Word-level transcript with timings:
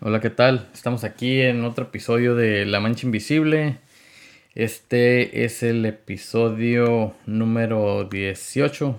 Hola, 0.00 0.20
¿qué 0.20 0.30
tal? 0.30 0.68
Estamos 0.74 1.02
aquí 1.02 1.40
en 1.40 1.64
otro 1.64 1.86
episodio 1.86 2.36
de 2.36 2.64
La 2.64 2.78
Mancha 2.78 3.04
Invisible. 3.04 3.78
Este 4.54 5.44
es 5.44 5.64
el 5.64 5.84
episodio 5.84 7.16
número 7.26 8.04
18. 8.04 8.96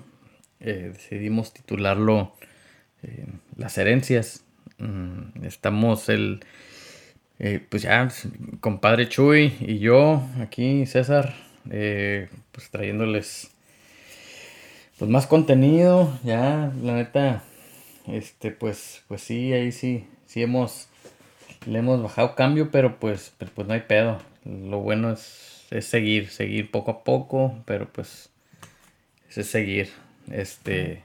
Eh, 0.60 0.92
decidimos 0.92 1.54
titularlo 1.54 2.34
eh, 3.02 3.28
Las 3.56 3.78
herencias. 3.78 4.44
Mm, 4.78 5.46
estamos 5.46 6.10
el, 6.10 6.42
eh, 7.40 7.66
pues 7.70 7.84
ya, 7.84 8.10
compadre 8.60 9.08
Chuy 9.08 9.54
y 9.62 9.80
yo 9.80 10.22
aquí, 10.42 10.86
César, 10.86 11.34
pues 11.64 12.70
trayéndoles 12.72 13.52
pues 14.98 15.10
más 15.10 15.28
contenido. 15.28 16.20
Ya, 16.26 16.74
la 16.84 16.96
neta, 16.96 17.42
este, 18.06 18.52
pues, 18.52 19.02
pues 19.08 19.22
sí, 19.22 19.54
ahí 19.54 19.72
sí, 19.72 20.06
sí 20.30 20.44
hemos 20.44 20.88
le 21.66 21.80
hemos 21.80 22.02
bajado 22.02 22.36
cambio, 22.36 22.70
pero 22.72 23.00
pues, 23.00 23.34
pues 23.54 23.68
no 23.68 23.74
hay 23.74 23.82
pedo. 23.82 24.22
Lo 24.46 24.80
bueno 24.80 25.12
es, 25.12 25.66
es 25.72 25.86
seguir, 25.86 26.30
seguir 26.30 26.72
poco 26.72 26.92
a 26.92 27.04
poco, 27.04 27.62
pero 27.66 27.92
pues 27.92 28.30
es 29.36 29.48
seguir. 29.48 29.92
Este. 30.32 31.04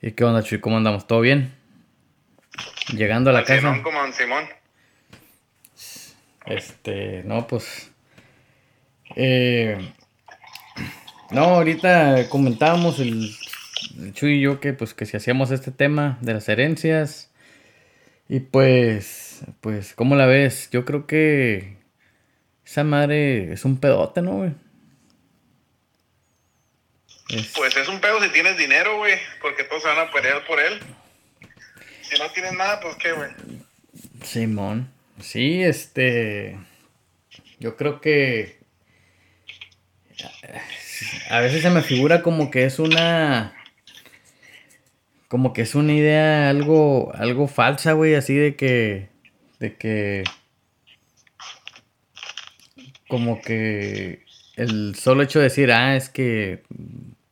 ¿Y 0.00 0.12
qué 0.12 0.24
onda, 0.24 0.42
Chuy? 0.42 0.60
¿Cómo 0.60 0.76
andamos? 0.76 1.06
¿Todo 1.06 1.20
bien? 1.20 1.52
Llegando 2.94 3.30
a 3.30 3.32
la 3.32 3.44
casa. 3.44 3.60
Simón, 3.60 3.82
como 3.82 4.12
Simón. 4.12 4.44
Este, 6.46 7.22
no, 7.24 7.46
pues. 7.46 7.90
Eh, 9.16 9.78
no, 11.30 11.40
ahorita 11.40 12.28
comentábamos 12.28 13.00
el, 13.00 13.34
el 13.98 14.12
Chuy 14.14 14.34
y 14.34 14.40
yo 14.40 14.60
que 14.60 14.72
pues 14.72 14.94
que 14.94 15.06
si 15.06 15.16
hacíamos 15.16 15.50
este 15.50 15.72
tema 15.72 16.18
de 16.20 16.34
las 16.34 16.48
herencias. 16.48 17.30
Y 18.28 18.40
pues 18.40 19.26
pues, 19.60 19.94
¿cómo 19.94 20.16
la 20.16 20.26
ves? 20.26 20.68
Yo 20.70 20.84
creo 20.84 21.06
que 21.06 21.76
esa 22.64 22.84
madre 22.84 23.52
es 23.52 23.64
un 23.64 23.78
pedote, 23.78 24.22
¿no, 24.22 24.32
güey? 24.32 24.52
Pues 27.56 27.76
es 27.76 27.88
un 27.88 28.00
pedo 28.00 28.22
si 28.22 28.28
tienes 28.30 28.56
dinero, 28.56 28.98
güey, 28.98 29.18
porque 29.40 29.64
todos 29.64 29.82
se 29.82 29.88
van 29.88 29.98
a 29.98 30.12
pelear 30.12 30.46
por 30.46 30.60
él. 30.60 30.80
Si 32.02 32.16
no 32.18 32.30
tienes 32.30 32.52
nada, 32.52 32.78
pues 32.80 32.94
qué, 32.96 33.12
güey. 33.12 33.30
Simón. 34.22 34.92
Sí, 35.20 35.62
este. 35.62 36.56
Yo 37.58 37.76
creo 37.76 38.00
que. 38.00 38.60
A 41.30 41.40
veces 41.40 41.62
se 41.62 41.70
me 41.70 41.82
figura 41.82 42.22
como 42.22 42.50
que 42.50 42.64
es 42.64 42.78
una 42.78 43.55
como 45.28 45.52
que 45.52 45.62
es 45.62 45.74
una 45.74 45.92
idea 45.92 46.50
algo, 46.50 47.12
algo 47.14 47.48
falsa, 47.48 47.92
güey, 47.92 48.14
así 48.14 48.34
de 48.34 48.56
que, 48.56 49.08
de 49.58 49.76
que, 49.76 50.24
como 53.08 53.40
que 53.40 54.24
el 54.56 54.94
solo 54.94 55.22
hecho 55.22 55.38
de 55.38 55.44
decir, 55.44 55.72
ah, 55.72 55.96
es 55.96 56.08
que 56.08 56.62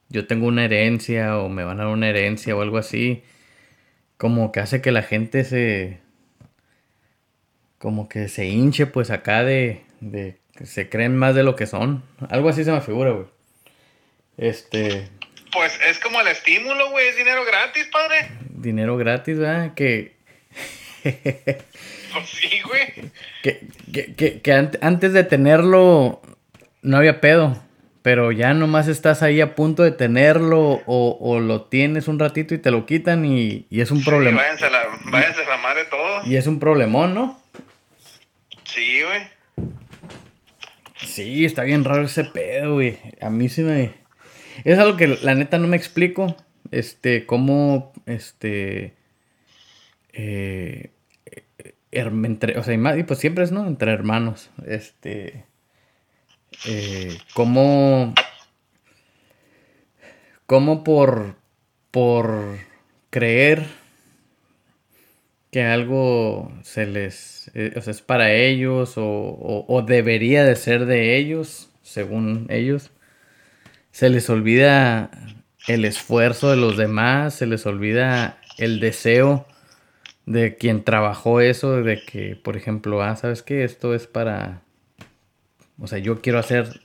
yo 0.09 0.27
tengo 0.27 0.47
una 0.47 0.65
herencia 0.65 1.39
o 1.39 1.49
me 1.49 1.65
van 1.65 1.81
a 1.81 1.85
dar 1.85 1.93
una 1.93 2.09
herencia 2.09 2.57
o 2.57 2.63
algo 2.63 2.79
así, 2.79 3.23
como 4.17 4.53
que 4.53 4.61
hace 4.61 4.81
que 4.81 4.93
la 4.93 5.03
gente 5.03 5.45
se, 5.45 6.01
como 7.79 8.09
que 8.09 8.29
se 8.29 8.47
hinche 8.47 8.87
pues 8.87 9.11
acá 9.11 9.45
de, 9.45 9.83
de, 10.01 10.39
se 10.65 10.89
creen 10.89 11.17
más 11.17 11.35
de 11.35 11.43
lo 11.43 11.57
que 11.57 11.67
son, 11.67 12.03
algo 12.29 12.49
así 12.49 12.65
se 12.65 12.73
me 12.73 12.81
figura, 12.81 13.11
güey. 13.11 13.27
Este, 14.37 15.09
pues 15.55 15.79
es 15.89 15.99
como 16.01 16.21
el 16.21 16.27
estímulo, 16.27 16.91
güey, 16.91 17.09
es 17.09 17.17
dinero 17.17 17.45
gratis, 17.45 17.87
padre. 17.87 18.29
Dinero 18.51 18.97
gratis, 18.97 19.39
¿verdad? 19.39 19.73
Que... 19.75 20.17
pues 21.03 22.29
sí, 22.29 22.61
güey. 22.67 23.11
Que, 23.43 24.77
antes 24.83 25.13
de 25.13 25.25
tenerlo 25.25 26.21
no 26.83 26.97
había 26.97 27.21
pedo, 27.21 27.63
pero 28.03 28.33
ya 28.33 28.53
nomás 28.53 28.89
estás 28.89 29.23
ahí 29.23 29.41
a 29.41 29.55
punto 29.55 29.85
de 29.85 29.93
tenerlo 29.93 30.83
o, 30.87 31.41
lo 31.41 31.63
tienes 31.63 32.09
un 32.09 32.19
ratito 32.19 32.55
y 32.55 32.59
te 32.59 32.71
lo 32.71 32.85
quitan 32.85 33.25
y, 33.25 33.67
es 33.71 33.93
un 33.93 34.03
problema. 34.03 34.43
Váyanse 34.43 34.67
a 34.67 34.71
la, 34.71 34.83
váyanse 35.05 35.43
a 35.43 35.49
la 35.49 35.57
madre 35.59 35.85
todo. 35.85 36.23
Y 36.27 36.37
es 36.37 36.47
un 36.49 36.59
problemón, 36.59 37.15
¿no? 37.15 37.41
Sí, 38.65 39.03
güey. 39.03 39.71
Sí, 40.97 41.45
está 41.45 41.63
bien 41.63 41.85
raro 41.85 42.03
ese 42.03 42.25
pedo, 42.25 42.75
güey. 42.75 42.99
A 43.21 43.31
mí 43.31 43.49
sí 43.49 43.63
me 43.63 44.04
es 44.65 44.79
algo 44.79 44.97
que 44.97 45.07
la 45.09 45.35
neta 45.35 45.59
no 45.59 45.69
me 45.69 45.77
explico. 45.77 46.37
Este, 46.71 47.27
cómo, 47.27 47.93
este, 48.07 48.95
eh, 50.13 50.91
entre, 51.93 52.59
o 52.59 52.63
sea, 52.63 52.75
y 52.97 53.03
pues 53.05 53.19
siempre 53.19 53.45
es, 53.45 53.53
¿no? 53.53 53.67
Entre 53.67 53.93
hermanos. 53.93 54.51
Este, 54.67 55.45
eh, 56.67 57.17
cómo, 57.35 58.15
cómo 60.47 60.83
por, 60.83 61.37
por 61.91 62.59
creer 63.11 63.65
que 65.51 65.63
algo 65.63 66.53
se 66.63 66.87
les, 66.87 67.51
eh, 67.55 67.75
o 67.77 67.81
sea, 67.81 67.93
es 67.93 68.03
para 68.03 68.33
ellos 68.33 68.95
o, 68.97 69.65
o 69.69 69.83
debería 69.83 70.45
de 70.45 70.57
ser 70.57 70.87
de 70.87 71.17
ellos, 71.17 71.71
según 71.83 72.47
ellos 72.51 72.91
se 73.95 74.11
les 74.11 74.29
olvida 74.29 75.09
el 75.69 75.85
esfuerzo 75.85 76.51
de 76.51 76.57
los 76.57 76.77
demás, 76.77 77.37
se 77.37 77.47
les 77.47 77.65
olvida 77.65 78.41
el 78.59 78.81
deseo 78.81 79.47
de 80.27 80.57
quien 80.57 80.83
trabajó 80.83 81.41
eso, 81.41 81.81
de 81.81 82.05
que, 82.05 82.35
por 82.35 82.57
ejemplo, 82.57 83.01
ah, 83.05 83.15
¿sabes 83.15 83.45
qué? 83.45 83.63
Esto 83.63 83.95
es 83.95 84.09
para, 84.09 84.63
o 85.81 85.87
sea, 85.87 86.01
yo 86.01 86.21
quiero 86.23 86.41
hacer 86.41 86.81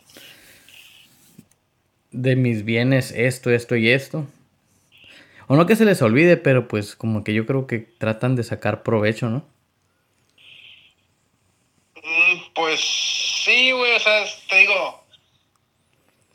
de 2.12 2.36
mis 2.36 2.64
bienes 2.64 3.10
esto, 3.10 3.50
esto 3.50 3.76
y 3.76 3.90
esto. 3.90 4.28
O 5.48 5.56
no 5.56 5.66
que 5.66 5.76
se 5.76 5.86
les 5.86 6.04
olvide, 6.04 6.38
pero 6.38 6.68
pues 6.68 6.96
como 6.96 7.24
que 7.24 7.34
yo 7.34 7.48
creo 7.48 7.66
que 7.66 7.80
tratan 7.80 8.36
de 8.36 8.44
sacar 8.44 8.84
provecho, 8.84 9.30
¿no? 9.30 9.44
Mm, 11.96 12.54
pues 12.54 12.80
sí, 13.44 13.72
güey, 13.72 13.96
o 13.96 14.00
sea, 14.00 14.26
te 14.48 14.58
digo, 14.58 15.09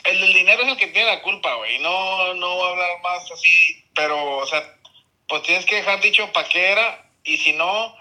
el 0.05 0.21
del 0.21 0.33
dinero 0.33 0.63
es 0.63 0.69
el 0.69 0.77
que 0.77 0.89
tiene 0.89 1.11
la 1.11 1.23
culpa, 1.23 1.55
güey. 1.55 1.79
No, 1.79 2.35
no 2.35 2.55
voy 2.55 2.69
a 2.69 2.73
hablar 2.73 3.03
más 3.03 3.31
así, 3.31 3.85
pero, 3.95 4.39
o 4.39 4.47
sea, 4.47 4.63
pues 5.29 5.43
tienes 5.43 5.65
que 5.65 5.77
dejar 5.77 6.01
dicho 6.01 6.31
para 6.33 6.49
qué 6.49 6.73
era 6.73 7.11
y 7.25 7.39
si 7.39 7.53
no, 7.55 7.95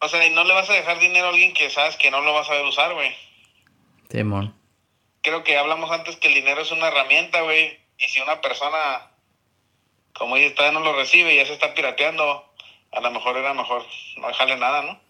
o 0.00 0.08
sea, 0.08 0.28
no 0.30 0.44
le 0.44 0.54
vas 0.54 0.68
a 0.68 0.74
dejar 0.74 0.98
dinero 0.98 1.26
a 1.26 1.30
alguien 1.30 1.54
que 1.54 1.70
sabes 1.70 1.96
que 1.96 2.10
no 2.10 2.20
lo 2.20 2.34
vas 2.34 2.46
a 2.46 2.50
saber 2.50 2.66
usar, 2.66 2.92
güey. 2.92 3.14
Simón. 4.10 4.54
Creo 5.22 5.42
que 5.42 5.56
hablamos 5.56 5.90
antes 5.90 6.16
que 6.16 6.28
el 6.28 6.34
dinero 6.34 6.60
es 6.60 6.70
una 6.70 6.88
herramienta, 6.88 7.40
güey. 7.40 7.78
Y 7.98 8.04
si 8.04 8.20
una 8.20 8.40
persona, 8.42 9.10
como 10.12 10.36
dice, 10.36 10.50
todavía 10.50 10.78
no 10.78 10.84
lo 10.84 10.94
recibe 10.94 11.32
y 11.32 11.36
ya 11.36 11.46
se 11.46 11.54
está 11.54 11.74
pirateando, 11.74 12.44
a 12.92 13.00
lo 13.00 13.10
mejor 13.10 13.36
era 13.38 13.54
mejor 13.54 13.84
no 14.18 14.28
dejarle 14.28 14.56
nada, 14.56 14.82
¿no? 14.82 15.00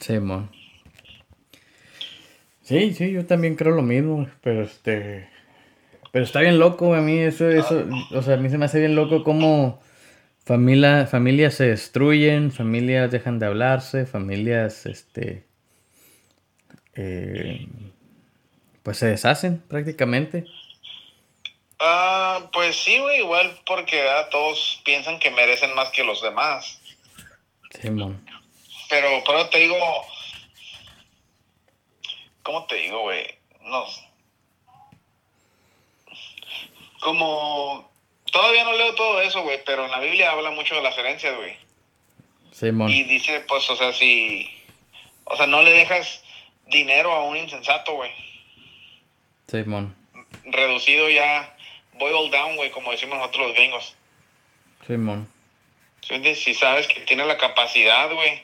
Simón. 0.00 0.61
Sí, 2.62 2.94
sí, 2.94 3.12
yo 3.12 3.26
también 3.26 3.56
creo 3.56 3.74
lo 3.74 3.82
mismo, 3.82 4.28
pero 4.40 4.62
este... 4.62 5.28
Pero 6.12 6.24
está 6.24 6.40
bien 6.40 6.58
loco, 6.58 6.94
a 6.94 7.00
mí 7.00 7.18
eso, 7.18 7.48
eso, 7.48 7.88
o 8.14 8.22
sea, 8.22 8.34
a 8.34 8.36
mí 8.36 8.50
se 8.50 8.58
me 8.58 8.66
hace 8.66 8.78
bien 8.78 8.94
loco 8.94 9.24
cómo 9.24 9.80
familia, 10.44 11.06
familias 11.06 11.54
se 11.54 11.68
destruyen, 11.68 12.52
familias 12.52 13.10
dejan 13.10 13.38
de 13.38 13.46
hablarse, 13.46 14.04
familias, 14.04 14.84
este, 14.84 15.46
eh, 16.94 17.66
pues 18.82 18.98
se 18.98 19.06
deshacen 19.06 19.60
prácticamente. 19.68 20.44
Ah, 21.78 22.50
pues 22.52 22.76
sí, 22.76 22.98
güey, 22.98 23.20
igual 23.20 23.58
porque 23.66 24.00
ah, 24.02 24.28
todos 24.30 24.80
piensan 24.84 25.18
que 25.18 25.30
merecen 25.30 25.74
más 25.74 25.90
que 25.90 26.04
los 26.04 26.22
demás. 26.22 26.80
Simón. 27.80 28.22
pero, 28.90 29.08
pero 29.26 29.48
te 29.48 29.58
digo, 29.58 29.76
¿Cómo 32.42 32.66
te 32.66 32.76
digo, 32.76 33.00
güey? 33.02 33.26
No. 33.62 33.84
Como. 37.00 37.90
Todavía 38.30 38.64
no 38.64 38.72
leo 38.72 38.94
todo 38.94 39.20
eso, 39.20 39.42
güey, 39.42 39.62
pero 39.64 39.84
en 39.84 39.90
la 39.90 40.00
Biblia 40.00 40.32
habla 40.32 40.50
mucho 40.50 40.74
de 40.74 40.82
las 40.82 40.96
herencias, 40.96 41.36
güey. 41.36 41.56
Simón. 42.52 42.90
Y 42.90 43.02
dice, 43.04 43.40
pues, 43.40 43.68
o 43.70 43.76
sea, 43.76 43.92
si. 43.92 44.50
O 45.24 45.36
sea, 45.36 45.46
no 45.46 45.62
le 45.62 45.72
dejas 45.72 46.24
dinero 46.66 47.12
a 47.12 47.24
un 47.24 47.36
insensato, 47.36 47.94
güey. 47.94 48.10
Simón. 49.46 49.94
Reducido 50.44 51.08
ya, 51.10 51.56
boil 51.94 52.30
down, 52.30 52.56
güey, 52.56 52.70
como 52.70 52.90
decimos 52.90 53.18
nosotros 53.18 53.48
los 53.48 53.56
gringos. 53.56 53.96
Simón. 54.86 55.30
Si 56.02 56.54
sabes 56.54 56.88
que 56.88 57.00
tiene 57.00 57.24
la 57.24 57.38
capacidad, 57.38 58.12
güey, 58.12 58.42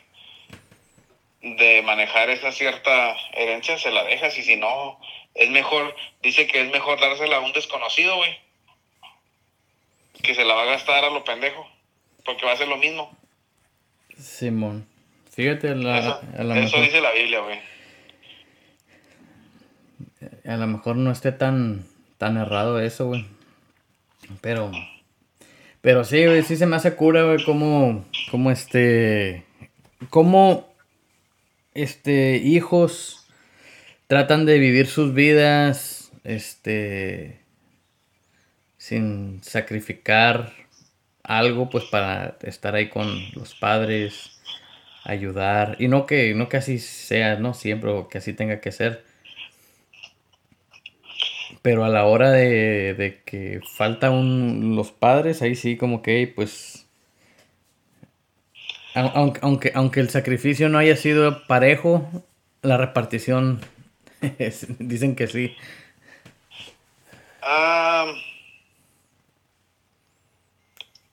de 1.42 1.82
manejar 1.82 2.30
esa 2.30 2.52
cierta 2.52 3.16
herencia, 3.32 3.78
se 3.78 3.90
la 3.90 4.04
dejas 4.04 4.36
y 4.38 4.42
si 4.42 4.56
no, 4.56 4.98
es 5.34 5.50
mejor, 5.50 5.94
dice 6.22 6.46
que 6.46 6.60
es 6.62 6.70
mejor 6.72 7.00
dársela 7.00 7.36
a 7.36 7.40
un 7.40 7.52
desconocido, 7.52 8.16
güey. 8.16 8.36
Que 10.22 10.34
se 10.34 10.44
la 10.44 10.54
va 10.54 10.62
a 10.62 10.66
gastar 10.66 11.04
a 11.04 11.10
lo 11.10 11.22
pendejo, 11.24 11.66
porque 12.24 12.44
va 12.44 12.52
a 12.52 12.56
ser 12.56 12.68
lo 12.68 12.76
mismo. 12.76 13.16
Simón. 14.18 14.88
Fíjate, 15.30 15.74
la, 15.76 15.98
Eso, 16.00 16.20
a 16.36 16.42
lo 16.42 16.54
eso 16.54 16.62
mejor, 16.64 16.80
dice 16.80 17.00
la 17.00 17.12
Biblia, 17.12 17.40
güey. 17.40 17.60
a 20.44 20.56
lo 20.56 20.66
mejor 20.66 20.96
no 20.96 21.12
esté 21.12 21.30
tan, 21.30 21.86
tan 22.18 22.36
errado 22.36 22.80
eso, 22.80 23.06
güey. 23.06 23.24
Pero, 24.40 24.72
pero 25.80 26.02
sí, 26.02 26.26
güey, 26.26 26.42
sí 26.42 26.56
se 26.56 26.66
me 26.66 26.74
hace 26.74 26.96
cura, 26.96 27.22
güey, 27.22 27.44
como, 27.44 28.04
como 28.32 28.50
este, 28.50 29.44
como, 30.10 30.67
este, 31.82 32.36
hijos 32.36 33.26
tratan 34.06 34.46
de 34.46 34.58
vivir 34.58 34.86
sus 34.86 35.14
vidas, 35.14 36.12
este, 36.24 37.40
sin 38.76 39.42
sacrificar 39.42 40.52
algo, 41.22 41.68
pues, 41.70 41.84
para 41.84 42.38
estar 42.42 42.74
ahí 42.74 42.88
con 42.88 43.06
los 43.34 43.54
padres, 43.54 44.40
ayudar, 45.04 45.76
y 45.78 45.88
no 45.88 46.06
que, 46.06 46.34
no 46.34 46.48
que 46.48 46.56
así 46.56 46.78
sea, 46.78 47.36
no 47.36 47.54
siempre, 47.54 47.90
o 47.90 48.08
que 48.08 48.18
así 48.18 48.32
tenga 48.32 48.60
que 48.60 48.72
ser. 48.72 49.04
Pero 51.62 51.84
a 51.84 51.88
la 51.88 52.04
hora 52.04 52.30
de, 52.30 52.94
de 52.94 53.22
que 53.24 53.60
falta 53.76 54.10
un, 54.10 54.74
los 54.76 54.90
padres, 54.92 55.42
ahí 55.42 55.54
sí 55.54 55.76
como 55.76 56.02
que, 56.02 56.32
pues, 56.34 56.87
aunque, 59.00 59.40
aunque, 59.42 59.72
aunque 59.74 60.00
el 60.00 60.10
sacrificio 60.10 60.68
no 60.68 60.78
haya 60.78 60.96
sido 60.96 61.46
parejo, 61.46 62.08
la 62.62 62.76
repartición 62.76 63.60
es- 64.38 64.66
dicen 64.78 65.14
que 65.16 65.26
sí. 65.26 65.56
Ah, 67.42 68.12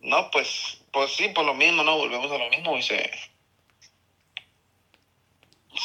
no, 0.01 0.29
pues, 0.31 0.81
pues 0.91 1.11
sí, 1.15 1.29
por 1.29 1.45
lo 1.45 1.53
mismo, 1.53 1.83
¿no? 1.83 1.97
Volvemos 1.97 2.31
a 2.31 2.37
lo 2.37 2.49
mismo 2.49 2.77
y 2.77 2.83
se, 2.83 3.09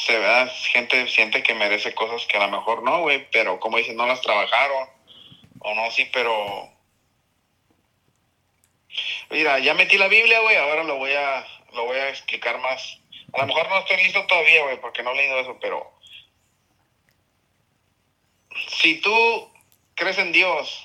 se 0.05 0.19
ve, 0.19 0.49
gente 0.73 1.07
siente 1.07 1.41
que 1.43 1.53
merece 1.53 1.93
cosas 1.93 2.25
que 2.27 2.37
a 2.37 2.45
lo 2.47 2.57
mejor 2.57 2.83
no, 2.83 3.01
güey, 3.01 3.27
pero 3.31 3.59
como 3.59 3.77
dicen, 3.77 3.95
no 3.95 4.05
las 4.05 4.21
trabajaron, 4.21 4.89
o 5.59 5.73
no, 5.75 5.89
sí, 5.91 6.07
pero... 6.13 6.69
Mira, 9.29 9.59
ya 9.59 9.73
metí 9.73 9.97
la 9.97 10.07
Biblia, 10.09 10.41
güey, 10.41 10.57
ahora 10.57 10.83
lo 10.83 10.97
voy 10.97 11.11
a, 11.13 11.45
lo 11.73 11.85
voy 11.85 11.97
a 11.97 12.09
explicar 12.09 12.59
más. 12.59 12.99
A 13.33 13.39
lo 13.39 13.47
mejor 13.47 13.69
no 13.69 13.79
estoy 13.79 13.97
listo 13.97 14.25
todavía, 14.25 14.63
güey, 14.63 14.79
porque 14.81 15.03
no 15.03 15.11
he 15.11 15.15
leído 15.15 15.39
eso, 15.39 15.57
pero... 15.61 15.91
Si 18.67 18.99
tú 18.99 19.51
crees 19.95 20.17
en 20.17 20.31
Dios 20.31 20.83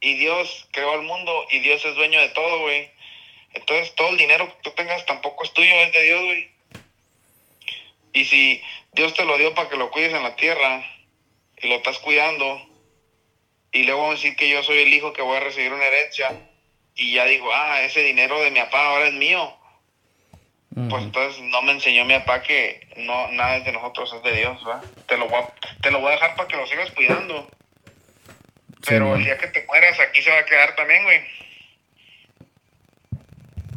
y 0.00 0.16
Dios 0.16 0.68
creó 0.72 0.94
el 0.94 1.02
mundo 1.02 1.46
y 1.50 1.60
Dios 1.60 1.84
es 1.84 1.94
dueño 1.94 2.20
de 2.20 2.28
todo, 2.30 2.60
güey. 2.60 2.90
Entonces 3.52 3.94
todo 3.94 4.10
el 4.10 4.18
dinero 4.18 4.46
que 4.48 4.62
tú 4.62 4.70
tengas 4.72 5.04
tampoco 5.06 5.44
es 5.44 5.52
tuyo, 5.52 5.74
es 5.74 5.92
de 5.92 6.02
Dios, 6.02 6.24
güey. 6.24 6.50
Y 8.12 8.24
si 8.24 8.62
Dios 8.92 9.14
te 9.14 9.24
lo 9.24 9.38
dio 9.38 9.54
para 9.54 9.68
que 9.68 9.76
lo 9.76 9.90
cuides 9.90 10.12
en 10.12 10.22
la 10.22 10.36
tierra 10.36 10.84
y 11.58 11.68
lo 11.68 11.76
estás 11.76 11.98
cuidando 11.98 12.66
y 13.72 13.84
luego 13.84 14.02
vamos 14.02 14.20
decir 14.20 14.36
que 14.36 14.48
yo 14.48 14.62
soy 14.62 14.78
el 14.78 14.92
hijo 14.92 15.12
que 15.12 15.22
voy 15.22 15.36
a 15.36 15.40
recibir 15.40 15.72
una 15.72 15.86
herencia 15.86 16.49
y 17.00 17.14
ya 17.14 17.24
digo, 17.24 17.48
ah, 17.52 17.80
ese 17.82 18.02
dinero 18.02 18.38
de 18.42 18.50
mi 18.50 18.60
papá 18.60 18.84
ahora 18.84 19.08
es 19.08 19.14
mío. 19.14 19.56
Pues 20.88 21.02
entonces 21.02 21.42
no 21.44 21.62
me 21.62 21.72
enseñó 21.72 22.04
mi 22.04 22.14
papá 22.20 22.42
que 22.42 22.86
no 22.98 23.28
nada 23.32 23.56
es 23.56 23.64
de 23.64 23.72
nosotros, 23.72 24.12
es 24.14 24.22
de 24.22 24.38
Dios, 24.38 24.62
¿va? 24.68 24.82
Te 25.08 25.16
lo 25.16 25.26
voy 25.26 25.40
a, 25.40 25.80
te 25.80 25.90
lo 25.90 25.98
voy 25.98 26.10
a 26.10 26.12
dejar 26.12 26.36
para 26.36 26.46
que 26.46 26.56
lo 26.56 26.66
sigas 26.66 26.90
cuidando. 26.92 27.50
Pero 28.86 29.06
Simón. 29.06 29.18
el 29.18 29.24
día 29.24 29.38
que 29.38 29.48
te 29.48 29.64
mueras, 29.66 29.98
aquí 29.98 30.22
se 30.22 30.30
va 30.30 30.38
a 30.38 30.44
quedar 30.44 30.76
también, 30.76 31.02
güey. 31.02 31.20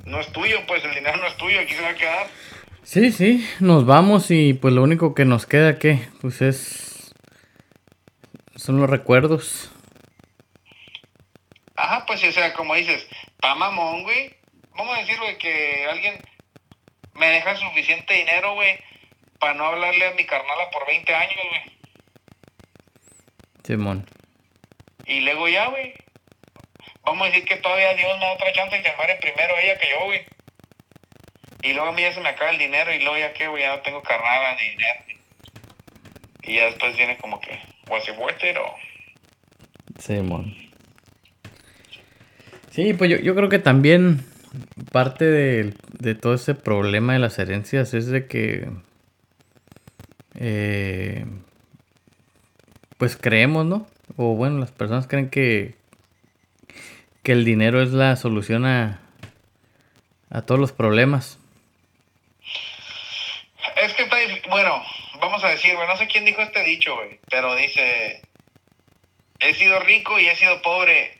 No 0.06 0.20
es 0.20 0.32
tuyo, 0.34 0.60
pues 0.68 0.84
el 0.84 0.94
dinero 0.94 1.18
no 1.18 1.28
es 1.28 1.38
tuyo, 1.38 1.62
aquí 1.62 1.74
se 1.74 1.82
va 1.82 1.90
a 1.90 1.96
quedar. 1.96 2.28
Sí, 2.84 3.12
sí, 3.12 3.50
nos 3.62 3.86
vamos 3.86 4.30
y 4.30 4.54
pues 4.54 4.74
lo 4.74 4.84
único 4.84 5.16
que 5.16 5.24
nos 5.24 5.46
queda, 5.46 5.80
¿qué? 5.80 6.00
Pues 6.22 6.42
es... 6.42 7.14
Son 8.56 8.80
los 8.80 8.90
recuerdos. 8.90 9.73
Ajá, 11.76 12.06
pues 12.06 12.24
o 12.24 12.32
sea, 12.32 12.54
como 12.54 12.76
dices, 12.76 13.08
pa' 13.42 13.56
mamón, 13.56 14.04
güey. 14.04 14.36
Vamos 14.76 14.98
a 14.98 15.02
decir, 15.02 15.18
güey, 15.20 15.38
que 15.38 15.86
alguien 15.90 16.22
me 17.14 17.28
deja 17.28 17.56
suficiente 17.56 18.14
dinero, 18.14 18.54
güey, 18.54 18.80
para 19.40 19.54
no 19.54 19.66
hablarle 19.66 20.08
a 20.08 20.14
mi 20.14 20.26
carnala 20.26 20.70
por 20.72 20.86
20 20.88 21.14
años, 21.14 21.40
güey. 21.50 21.62
Simón. 23.64 24.10
Y 25.06 25.22
luego 25.22 25.48
ya, 25.48 25.68
güey. 25.68 25.94
Vamos 27.04 27.28
a 27.28 27.32
decir 27.32 27.46
que 27.46 27.58
todavía 27.58 27.94
Dios 27.96 28.18
me 28.18 28.26
da 28.26 28.34
otra 28.34 28.54
chance 28.54 28.80
y 28.80 28.84
se 28.84 28.96
muere 28.96 29.16
primero 29.16 29.58
ella 29.58 29.78
que 29.78 29.90
yo, 29.90 30.06
güey. 30.06 30.26
Y 31.62 31.74
luego 31.74 31.90
a 31.90 31.92
mí 31.92 32.02
ya 32.02 32.14
se 32.14 32.22
me 32.22 32.30
acaba 32.30 32.52
el 32.52 32.58
dinero 32.58 32.94
y 32.94 33.00
luego 33.00 33.18
ya 33.18 33.34
que, 33.34 33.48
güey, 33.48 33.64
ya 33.64 33.76
no 33.76 33.82
tengo 33.82 34.02
carnada 34.02 34.56
ni 34.56 34.70
dinero. 34.70 35.00
Y 36.44 36.56
ya 36.56 36.66
después 36.66 36.96
viene 36.98 37.18
como 37.18 37.40
que, 37.40 37.60
¿was 37.88 38.08
it 38.08 38.18
worth 38.18 38.44
it 38.44 38.58
o...? 38.58 38.76
Simón. 40.00 40.63
Sí, 42.74 42.96
pues 42.96 43.12
yo, 43.12 43.18
yo 43.18 43.36
creo 43.36 43.50
que 43.50 43.60
también 43.60 44.26
parte 44.92 45.26
de, 45.26 45.74
de 46.00 46.16
todo 46.16 46.34
ese 46.34 46.56
problema 46.56 47.14
de 47.14 47.20
las 47.20 47.38
herencias 47.38 47.94
es 47.94 48.08
de 48.08 48.26
que 48.26 48.68
eh, 50.40 51.24
pues 52.98 53.16
creemos, 53.16 53.66
¿no? 53.68 53.86
O 54.18 54.34
bueno, 54.36 54.58
las 54.58 54.72
personas 54.72 55.06
creen 55.06 55.30
que, 55.30 55.76
que 57.22 57.34
el 57.34 57.46
dinero 57.46 57.80
es 57.80 57.92
la 57.92 58.16
solución 58.16 58.66
a, 58.66 59.00
a 60.32 60.42
todos 60.42 60.60
los 60.60 60.72
problemas. 60.72 61.38
Es 63.84 63.94
que 63.94 64.10
difí- 64.10 64.50
bueno, 64.50 64.82
vamos 65.22 65.44
a 65.44 65.50
decir, 65.50 65.76
no 65.76 65.96
sé 65.98 66.08
quién 66.08 66.26
dijo 66.26 66.42
este 66.42 66.64
dicho, 66.64 66.96
pero 67.30 67.54
dice, 67.56 68.22
he 69.40 69.54
sido 69.54 69.80
rico 69.82 70.20
y 70.20 70.26
he 70.28 70.36
sido 70.36 70.60
pobre. 70.64 71.20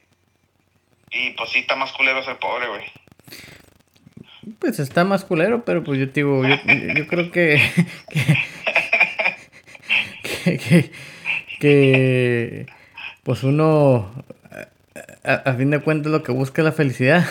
Y 1.14 1.32
pues 1.32 1.52
sí, 1.52 1.60
está 1.60 1.76
más 1.76 1.92
culero 1.94 2.24
ser 2.24 2.38
pobre, 2.38 2.68
güey. 2.68 2.84
Pues 4.60 4.80
está 4.80 5.04
más 5.04 5.24
culero, 5.24 5.64
pero 5.64 5.84
pues 5.84 6.00
yo 6.00 6.08
te 6.08 6.22
digo, 6.22 6.46
yo, 6.46 6.56
yo 6.96 7.08
creo 7.08 7.32
que 7.32 7.62
que, 10.24 10.58
que, 10.58 10.92
que, 11.60 12.66
pues 13.24 13.44
uno 13.44 14.12
a, 15.24 15.34
a 15.34 15.54
fin 15.54 15.72
de 15.72 15.80
cuentas 15.80 16.12
lo 16.12 16.24
que 16.24 16.32
busca 16.32 16.62
es 16.62 16.66
la 16.66 16.72
felicidad. 16.72 17.26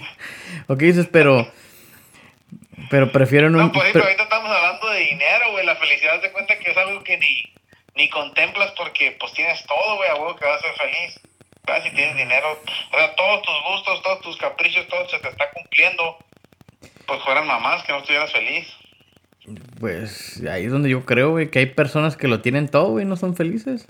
¿O 0.66 0.76
qué 0.76 0.86
dices? 0.86 1.08
Pero 1.10 1.50
pero 2.90 3.10
prefiero 3.10 3.48
no, 3.48 3.58
No, 3.58 3.72
pues 3.72 3.90
pero 3.92 4.04
ahorita 4.04 4.24
estamos 4.24 4.50
hablando 4.50 4.90
de 4.90 5.00
dinero, 5.00 5.52
güey. 5.52 5.64
La 5.64 5.76
felicidad 5.76 6.20
te 6.20 6.30
cuenta 6.32 6.58
que 6.58 6.70
es 6.70 6.76
algo 6.76 7.02
que 7.02 7.16
ni, 7.16 7.52
ni 7.94 8.10
contemplas 8.10 8.72
porque 8.76 9.16
pues 9.18 9.32
tienes 9.32 9.64
todo, 9.66 9.96
güey, 9.96 10.10
a 10.10 10.16
huevo 10.16 10.36
que 10.36 10.44
vas 10.44 10.62
a 10.62 10.66
ser 10.66 10.74
feliz. 10.76 11.20
Si 11.64 11.90
tienes 11.90 12.16
dinero, 12.16 12.52
o 12.92 12.96
sea, 12.96 13.14
todos 13.14 13.42
tus 13.42 13.54
gustos, 13.68 14.02
todos 14.02 14.20
tus 14.20 14.36
caprichos, 14.36 14.86
todo 14.88 15.08
se 15.08 15.18
te 15.20 15.28
está 15.28 15.50
cumpliendo. 15.52 16.16
Pues 17.06 17.22
fueran 17.22 17.46
mamás 17.46 17.82
que 17.84 17.92
no 17.92 17.98
estuvieras 17.98 18.32
feliz. 18.32 18.66
pues 19.80 20.42
ahí 20.50 20.64
es 20.66 20.72
donde 20.72 20.90
yo 20.90 21.04
creo, 21.04 21.30
güey, 21.30 21.50
que 21.50 21.60
hay 21.60 21.66
personas 21.66 22.16
que 22.16 22.28
lo 22.28 22.40
tienen 22.40 22.68
todo, 22.68 22.90
güey, 22.90 23.04
y 23.04 23.08
no 23.08 23.16
son 23.16 23.36
felices. 23.36 23.86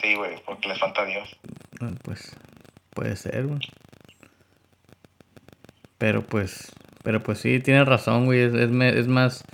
Sí, 0.00 0.14
güey, 0.14 0.36
porque 0.44 0.68
les 0.68 0.78
falta 0.78 1.04
Dios. 1.04 1.28
Ah, 1.80 1.90
Pues 2.02 2.36
puede 2.90 3.16
ser, 3.16 3.46
güey. 3.46 3.60
Pero 5.98 6.22
pues, 6.22 6.72
pero 7.04 7.22
pues 7.22 7.38
sí, 7.38 7.60
tienes 7.60 7.86
razón, 7.86 8.24
güey. 8.26 8.40
Es, 8.40 8.54
es, 8.54 8.70
es 8.70 9.08
más, 9.08 9.44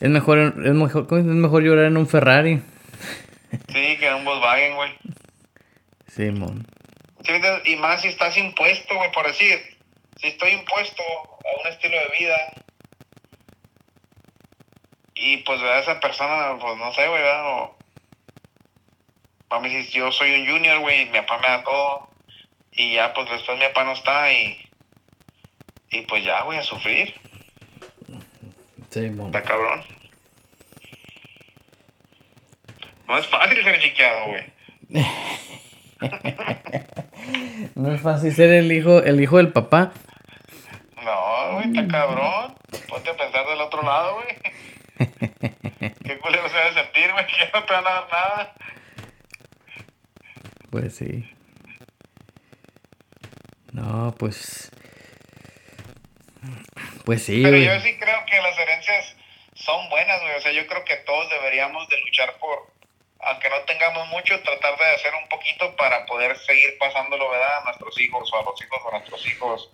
es 0.00 0.10
mejor, 0.10 0.38
es 0.38 0.74
mejor. 0.74 1.06
Es 1.10 1.24
mejor 1.24 1.62
llorar 1.62 1.86
en 1.86 1.96
un 1.96 2.06
Ferrari. 2.06 2.62
Sí, 3.72 3.96
que 3.98 4.14
un 4.14 4.24
Volkswagen, 4.24 4.74
güey. 4.76 4.92
Simón. 6.06 6.66
Sí, 7.24 7.32
y 7.64 7.76
más 7.76 8.02
si 8.02 8.08
estás 8.08 8.36
impuesto, 8.36 8.94
güey, 8.96 9.12
por 9.12 9.26
decir, 9.26 9.78
si 10.20 10.28
estoy 10.28 10.52
impuesto 10.52 11.02
a 11.02 11.60
un 11.60 11.72
estilo 11.72 11.96
de 11.96 12.18
vida 12.18 12.36
y 15.14 15.38
pues 15.38 15.60
¿verdad? 15.60 15.80
esa 15.80 16.00
persona, 16.00 16.58
pues 16.60 16.76
no 16.78 16.92
sé, 16.92 17.06
güey, 17.06 17.22
¿verdad? 17.22 17.46
O, 17.46 17.76
a 19.50 19.60
decir, 19.60 19.86
yo 19.90 20.10
soy 20.10 20.34
un 20.40 20.50
junior, 20.50 20.80
güey, 20.80 21.06
mi 21.06 21.18
papá 21.20 21.38
me 21.38 21.48
da 21.48 21.62
todo 21.62 22.08
y 22.72 22.94
ya 22.94 23.12
pues 23.14 23.30
después 23.30 23.58
mi 23.58 23.66
papá 23.66 23.84
no 23.84 23.92
está 23.92 24.32
y, 24.32 24.58
y 25.90 26.02
pues 26.02 26.24
ya, 26.24 26.42
güey, 26.42 26.58
a 26.58 26.62
sufrir, 26.62 27.14
Simón. 28.90 29.26
está 29.26 29.42
cabrón. 29.42 30.01
No 33.08 33.18
es 33.18 33.26
fácil 33.26 33.62
ser 33.62 33.80
chiqueado, 33.80 34.26
güey. 34.28 34.44
No 37.76 37.94
es 37.94 38.00
fácil 38.00 38.34
ser 38.34 38.50
el 38.50 38.72
hijo, 38.72 38.98
el 39.02 39.20
hijo 39.20 39.36
del 39.36 39.52
papá. 39.52 39.92
No, 41.02 41.52
güey, 41.54 41.68
está 41.68 41.86
cabrón. 41.86 42.54
Ponte 42.88 43.10
a 43.10 43.16
pensar 43.16 43.46
del 43.46 43.60
otro 43.60 43.82
lado, 43.82 44.14
güey. 44.16 44.36
Qué 46.04 46.18
culero 46.18 46.48
se 46.48 46.56
debe 46.56 46.74
sentir, 46.74 47.12
güey, 47.12 47.26
que 47.26 47.50
no 47.54 47.64
te 47.64 47.72
van 47.72 47.86
a 47.86 47.90
dar 47.90 48.08
nada. 48.10 48.54
Pues 50.70 50.96
sí. 50.96 51.28
No, 53.72 54.14
pues. 54.18 54.70
Pues 57.04 57.22
sí, 57.24 57.42
Pero 57.42 57.56
güey. 57.56 57.66
yo 57.66 57.80
sí 57.80 57.96
creo 57.98 58.24
que 58.26 58.40
las 58.42 58.58
herencias 58.58 59.16
son 59.54 59.88
buenas, 59.88 60.20
güey. 60.20 60.34
O 60.34 60.40
sea, 60.40 60.52
yo 60.52 60.66
creo 60.66 60.84
que 60.84 60.96
todos 61.06 61.30
deberíamos 61.30 61.88
de 61.88 62.00
luchar 62.00 62.36
por, 62.38 62.71
aunque 63.22 63.48
no 63.50 63.60
tengamos 63.60 64.08
mucho, 64.08 64.40
tratar 64.42 64.76
de 64.78 64.86
hacer 64.94 65.12
un 65.14 65.28
poquito 65.28 65.74
para 65.76 66.04
poder 66.06 66.36
seguir 66.38 66.76
pasándolo, 66.78 67.30
¿verdad? 67.30 67.58
A 67.58 67.64
nuestros 67.64 67.98
hijos 68.00 68.32
o 68.32 68.38
a 68.38 68.42
los 68.42 68.60
hijos 68.62 68.84
de 68.84 68.90
nuestros 68.90 69.26
hijos. 69.26 69.70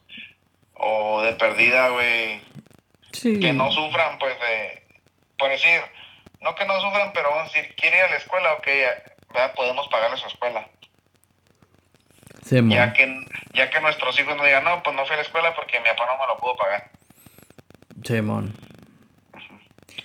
O 0.74 1.22
de 1.22 1.32
perdida, 1.32 1.88
güey. 1.88 2.42
Sí. 3.12 3.40
Que 3.40 3.52
no 3.52 3.70
sufran, 3.72 4.18
pues, 4.18 4.38
de, 4.38 4.82
por 5.38 5.50
decir, 5.50 5.80
no 6.40 6.54
que 6.54 6.66
no 6.66 6.80
sufran, 6.80 7.12
pero 7.12 7.30
vamos 7.30 7.50
a 7.50 7.56
decir, 7.56 7.74
quiere 7.76 7.98
ir 7.98 8.04
a 8.04 8.10
la 8.10 8.16
escuela, 8.16 8.52
ok, 8.54 8.66
¿verdad? 9.32 9.54
Podemos 9.54 9.88
pagarle 9.88 10.18
su 10.18 10.26
escuela. 10.26 10.68
Sí. 12.44 12.56
Ya 12.68 12.92
que, 12.92 13.24
ya 13.54 13.70
que 13.70 13.80
nuestros 13.80 14.18
hijos 14.20 14.36
no 14.36 14.44
digan, 14.44 14.64
no, 14.64 14.82
pues 14.82 14.94
no 14.94 15.04
fui 15.04 15.14
a 15.14 15.16
la 15.16 15.22
escuela 15.22 15.54
porque 15.54 15.80
mi 15.80 15.88
papá 15.88 16.06
no 16.06 16.18
me 16.18 16.26
lo 16.26 16.38
pudo 16.38 16.56
pagar. 16.56 16.90
Simón. 18.04 18.54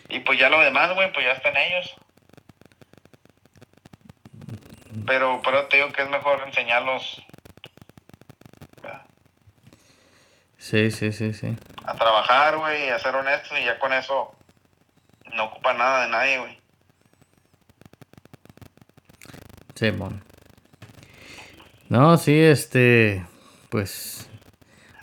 Y 0.09 0.19
pues 0.21 0.39
ya 0.39 0.49
lo 0.49 0.59
demás, 0.59 0.93
güey, 0.95 1.11
pues 1.11 1.25
ya 1.25 1.33
están 1.33 1.55
ellos. 1.57 1.95
Pero, 5.05 5.41
pero 5.43 5.65
te 5.67 5.77
digo 5.77 5.91
que 5.91 6.03
es 6.03 6.09
mejor 6.09 6.41
enseñarlos 6.45 7.23
¿verdad? 8.81 9.01
Sí, 10.57 10.91
sí, 10.91 11.11
sí, 11.11 11.33
sí. 11.33 11.55
a 11.85 11.95
trabajar, 11.95 12.57
güey, 12.57 12.89
a 12.89 12.99
ser 12.99 13.15
honestos 13.15 13.57
y 13.59 13.65
ya 13.65 13.79
con 13.79 13.91
eso 13.93 14.35
no 15.33 15.45
ocupa 15.45 15.73
nada 15.73 16.05
de 16.05 16.11
nadie, 16.11 16.39
güey. 16.39 16.63
Simón. 19.75 20.23
No, 21.89 22.17
sí, 22.17 22.39
este. 22.39 23.25
Pues. 23.69 24.29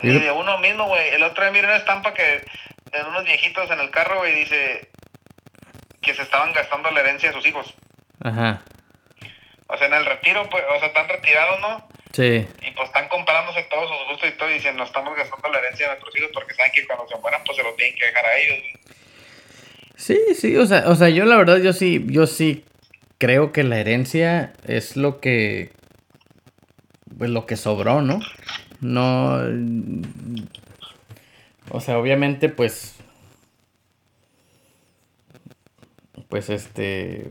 Y 0.00 0.09
de 0.09 0.30
uno 0.30 0.59
mismo, 0.59 0.87
güey. 0.87 1.11
El 1.11 1.23
otro 1.23 1.42
día 1.42 1.52
miré 1.52 1.66
una 1.66 1.76
estampa 1.76 2.14
que 2.14 2.44
de 2.92 3.04
unos 3.09 3.25
viejitos 3.25 3.70
en 3.70 3.80
el 3.80 3.90
carro, 3.90 4.18
güey, 4.18 4.35
dice 4.35 4.88
que 6.00 6.14
se 6.14 6.23
estaban 6.23 6.52
gastando 6.52 6.90
la 6.90 7.00
herencia 7.00 7.28
de 7.28 7.35
sus 7.35 7.47
hijos. 7.47 7.75
Ajá. 8.23 8.62
O 9.73 9.79
sea, 9.79 9.87
en 9.87 9.95
el 9.95 10.05
retiro, 10.05 10.49
pues, 10.50 10.65
o 10.75 10.79
sea, 10.79 10.89
están 10.89 11.09
retirados, 11.09 11.61
¿no? 11.61 11.89
Sí. 12.12 12.47
Y 12.62 12.71
pues 12.73 12.89
están 12.89 13.09
comparándose 13.09 13.62
todos 13.71 13.89
sus 13.89 14.09
gustos 14.09 14.29
y 14.29 14.33
todo 14.33 14.50
y 14.50 14.55
dicen, 14.55 14.77
nos 14.77 14.89
estamos 14.89 15.17
gastando 15.17 15.49
la 15.49 15.59
herencia 15.59 15.87
de 15.87 15.93
nuestros 15.93 16.17
hijos 16.17 16.31
porque 16.35 16.55
saben 16.55 16.73
que 16.73 16.87
cuando 16.87 17.07
se 17.09 17.17
mueran, 17.19 17.43
pues 17.45 17.57
se 17.57 17.62
lo 17.62 17.73
tienen 17.75 17.97
que 17.97 18.07
dejar 18.07 18.27
a 18.27 18.37
ellos. 18.37 18.59
Sí, 19.97 20.19
sí, 20.35 20.57
o 20.57 20.67
sea, 20.67 20.85
o 20.87 20.95
sea, 20.95 21.09
yo 21.11 21.25
la 21.25 21.37
verdad, 21.37 21.59
yo 21.59 21.73
sí, 21.73 22.05
yo 22.09 22.27
sí 22.27 22.65
creo 23.21 23.53
que 23.53 23.62
la 23.62 23.79
herencia 23.79 24.55
es 24.67 24.97
lo 24.97 25.21
que. 25.21 25.71
Pues 27.19 27.31
lo 27.31 27.45
que 27.47 27.57
sobró, 27.57 28.00
¿no? 28.00 28.21
No. 28.81 29.39
O 31.71 31.81
sea, 31.81 31.99
obviamente, 31.99 32.49
pues. 32.49 32.97
Pues 36.29 36.49
este. 36.49 37.27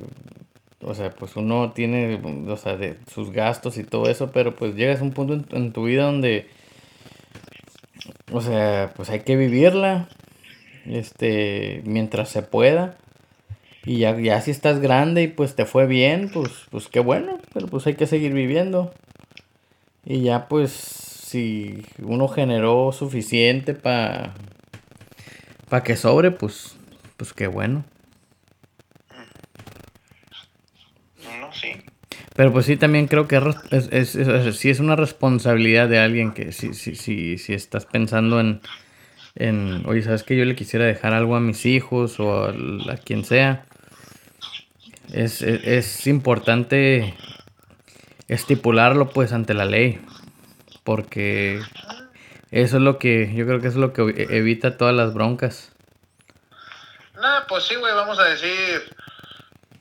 O 0.82 0.94
sea, 0.94 1.10
pues 1.12 1.36
uno 1.36 1.72
tiene, 1.74 2.20
o 2.48 2.58
sea, 2.58 2.78
de 2.78 2.98
sus 3.12 3.32
gastos 3.32 3.78
y 3.78 3.84
todo 3.84 4.10
eso, 4.10 4.32
pero 4.32 4.56
pues 4.56 4.76
llegas 4.76 5.02
a 5.02 5.04
un 5.04 5.12
punto 5.12 5.34
en, 5.34 5.46
en 5.52 5.74
tu 5.74 5.86
vida 5.86 6.04
donde. 6.04 6.48
O 8.32 8.42
sea, 8.42 8.94
pues 8.96 9.10
hay 9.10 9.22
que 9.22 9.36
vivirla 9.36 10.08
este, 10.86 11.82
mientras 11.86 12.30
se 12.30 12.42
pueda. 12.42 12.98
Y 13.86 14.00
ya, 14.00 14.18
ya 14.20 14.40
si 14.42 14.52
estás 14.52 14.80
grande 14.80 15.24
y 15.24 15.28
pues 15.28 15.56
te 15.56 15.66
fue 15.66 15.88
bien, 15.88 16.30
pues, 16.30 16.52
pues 16.70 16.88
qué 16.88 17.00
bueno, 17.00 17.40
pero 17.54 17.68
pues 17.68 17.88
hay 17.88 17.96
que 17.96 18.08
seguir 18.08 18.34
viviendo. 18.34 18.94
Y 20.06 20.22
ya 20.22 20.48
pues 20.48 20.72
si 20.72 21.86
uno 22.02 22.28
generó 22.28 22.92
suficiente 22.92 23.74
para 23.74 24.34
para 25.70 25.84
que 25.84 25.96
sobre, 25.96 26.32
pues, 26.32 26.76
pues 27.16 27.32
qué 27.32 27.48
bueno. 27.48 27.86
No, 31.40 31.54
sí. 31.54 31.74
Pero 32.40 32.54
pues 32.54 32.68
sí, 32.68 32.78
también 32.78 33.08
creo 33.08 33.28
que 33.28 33.36
es, 33.70 33.90
es, 33.92 34.16
es, 34.16 34.58
sí 34.58 34.70
es 34.70 34.80
una 34.80 34.96
responsabilidad 34.96 35.90
de 35.90 36.00
alguien 36.00 36.34
que 36.34 36.54
si, 36.54 36.74
si, 36.74 36.96
si, 36.96 37.38
si 37.38 37.54
estás 37.54 37.86
pensando 37.86 38.40
en, 38.40 38.62
en, 39.36 39.84
oye, 39.86 40.04
¿sabes 40.04 40.24
que 40.24 40.38
Yo 40.38 40.46
le 40.46 40.56
quisiera 40.56 40.86
dejar 40.86 41.14
algo 41.14 41.36
a 41.36 41.42
mis 41.42 41.66
hijos 41.66 42.18
o 42.22 42.46
a, 42.46 42.96
quien 43.04 43.26
sea. 43.26 43.66
Es, 45.12 45.42
es, 45.42 45.66
es 45.66 46.08
importante 46.08 47.14
estipularlo 48.30 49.10
pues 49.10 49.34
ante 49.34 49.54
la 49.54 49.66
ley. 49.66 50.00
Porque 50.86 51.62
eso 52.52 52.78
es 52.78 52.82
lo 52.82 53.00
que, 53.00 53.34
yo 53.36 53.46
creo 53.48 53.60
que 53.60 53.68
eso 53.68 53.80
es 53.80 53.82
lo 53.82 53.92
que 53.92 54.02
e- 54.04 54.38
evita 54.38 54.78
todas 54.78 54.96
las 54.96 55.14
broncas. 55.14 55.74
Nah, 57.16 57.42
pues 57.50 57.66
sí, 57.66 57.76
güey, 57.76 57.94
vamos 57.94 58.18
a 58.18 58.24
decir. 58.24 58.96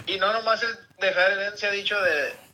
Y 0.09 0.19
no 0.19 0.33
nomás 0.33 0.61
es 0.65 0.77
dejar 1.00 1.31
herencia 1.31 1.71
dicho 1.71 1.95
de 2.03 2.48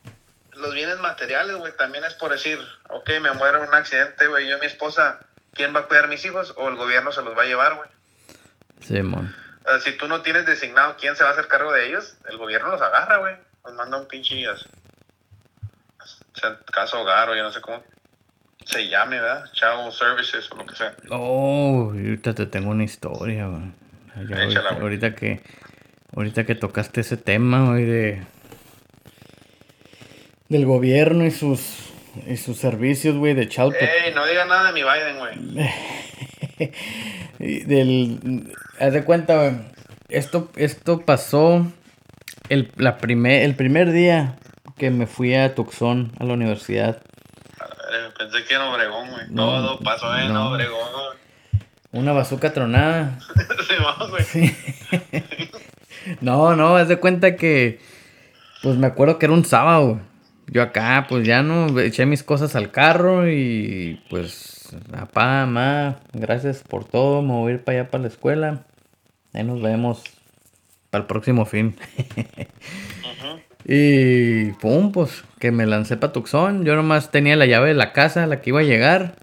los 0.55 0.73
bienes 0.73 0.99
materiales, 0.99 1.55
güey. 1.57 1.75
También 1.77 2.03
es 2.03 2.13
por 2.13 2.31
decir, 2.31 2.59
ok, 2.89 3.09
me 3.21 3.31
muero 3.33 3.61
en 3.61 3.69
un 3.69 3.75
accidente, 3.75 4.27
güey. 4.27 4.47
Yo 4.47 4.57
y 4.57 4.59
mi 4.59 4.65
esposa, 4.65 5.19
¿quién 5.53 5.75
va 5.75 5.81
a 5.81 5.87
cuidar 5.87 6.05
a 6.05 6.07
mis 6.07 6.25
hijos? 6.25 6.53
O 6.57 6.69
el 6.69 6.75
gobierno 6.75 7.11
se 7.11 7.21
los 7.21 7.37
va 7.37 7.43
a 7.43 7.45
llevar, 7.45 7.75
güey. 7.75 7.89
Simón. 8.81 9.35
O 9.65 9.69
sea, 9.69 9.79
si 9.79 9.97
tú 9.97 10.07
no 10.07 10.21
tienes 10.21 10.45
designado 10.45 10.95
quién 10.99 11.15
se 11.15 11.23
va 11.23 11.31
a 11.31 11.33
hacer 11.33 11.47
cargo 11.47 11.71
de 11.71 11.87
ellos, 11.87 12.15
el 12.29 12.37
gobierno 12.37 12.69
los 12.69 12.81
agarra, 12.81 13.17
güey. 13.17 13.35
Los 13.63 13.73
manda 13.73 13.97
un 13.97 14.07
pinche. 14.07 14.47
O 14.47 14.55
sea, 16.33 16.59
caso 16.71 17.01
hogar 17.01 17.29
o 17.29 17.35
yo 17.35 17.43
no 17.43 17.51
sé 17.51 17.61
cómo 17.61 17.83
se 18.65 18.87
llame, 18.87 19.19
¿verdad? 19.19 19.49
Child 19.53 19.91
Services 19.91 20.51
o 20.51 20.55
lo 20.57 20.65
que 20.65 20.75
sea. 20.75 20.95
Oh, 21.09 21.91
ahorita 21.91 22.33
te 22.33 22.45
tengo 22.45 22.71
una 22.71 22.83
historia, 22.83 23.45
ahorita, 23.45 23.71
güey. 24.15 24.81
ahorita 24.81 25.15
que 25.15 25.41
ahorita 26.15 26.45
que 26.45 26.55
tocaste 26.55 27.01
ese 27.01 27.17
tema, 27.17 27.69
güey, 27.69 27.85
de 27.85 28.27
del 30.49 30.65
gobierno 30.65 31.25
y 31.25 31.31
sus 31.31 31.91
y 32.27 32.37
sus 32.37 32.57
servicios, 32.57 33.15
güey, 33.17 33.33
de 33.33 33.49
child 33.49 33.75
Ey, 33.75 34.13
no 34.13 34.25
diga 34.25 34.45
nada 34.45 34.71
de 34.71 34.73
mi 34.73 34.83
Biden, 34.83 35.17
güey. 35.19 36.71
del 37.65 38.53
haz 38.79 38.93
de 38.93 39.03
cuenta, 39.03 39.35
güey. 39.35 39.51
Esto 40.09 40.49
esto 40.55 41.01
pasó 41.01 41.65
el 42.49 42.71
la 42.77 42.97
primer 42.97 43.43
el 43.43 43.55
primer 43.55 43.91
día 43.91 44.37
que 44.77 44.91
me 44.91 45.07
fui 45.07 45.33
a 45.35 45.55
Tucson 45.55 46.11
a 46.19 46.23
la 46.23 46.33
universidad. 46.33 47.01
Pensé 48.17 48.43
que 48.45 48.53
era 48.53 48.69
Obregón, 48.69 49.09
güey. 49.09 49.23
No, 49.29 49.45
Todo 49.45 49.79
pasó 49.79 50.15
en 50.17 50.33
no. 50.33 50.51
Obregón, 50.51 50.87
güey. 50.91 51.61
Una 51.91 52.13
bazuca 52.13 52.53
tronada. 52.53 53.19
Sí, 53.67 53.73
vamos, 53.81 54.09
güey. 54.11 54.55
No, 56.21 56.55
no, 56.55 56.75
haz 56.77 56.87
de 56.87 56.97
cuenta 56.97 57.35
que. 57.35 57.79
Pues 58.61 58.77
me 58.77 58.85
acuerdo 58.87 59.17
que 59.17 59.25
era 59.25 59.33
un 59.33 59.43
sábado. 59.43 59.85
güey. 59.87 60.14
Yo 60.47 60.61
acá, 60.61 61.05
pues 61.09 61.25
ya 61.25 61.41
no, 61.41 61.79
eché 61.79 62.05
mis 62.05 62.23
cosas 62.23 62.55
al 62.55 62.71
carro 62.71 63.29
y 63.29 64.01
pues, 64.09 64.75
papá, 64.91 65.45
mamá, 65.45 65.97
gracias 66.13 66.63
por 66.63 66.85
todo, 66.85 67.21
me 67.21 67.33
voy 67.33 67.51
a 67.51 67.55
ir 67.55 67.63
para 67.63 67.79
allá 67.79 67.89
para 67.89 68.03
la 68.03 68.07
escuela. 68.07 68.65
Ahí 69.33 69.43
nos 69.43 69.61
vemos 69.61 70.03
para 70.89 71.01
el 71.01 71.07
próximo 71.07 71.45
fin. 71.45 71.75
Y 73.67 74.51
pum, 74.53 74.91
pues 74.91 75.23
que 75.39 75.51
me 75.51 75.65
lancé 75.65 75.97
para 75.97 76.13
Tucson. 76.13 76.65
Yo 76.65 76.75
nomás 76.75 77.09
tenía 77.09 77.35
la 77.35 77.47
llave 77.47 77.69
de 77.69 77.73
la 77.73 77.93
casa 77.93 78.23
a 78.23 78.27
la 78.27 78.39
que 78.39 78.51
iba 78.51 78.59
a 78.59 78.63
llegar. 78.63 79.15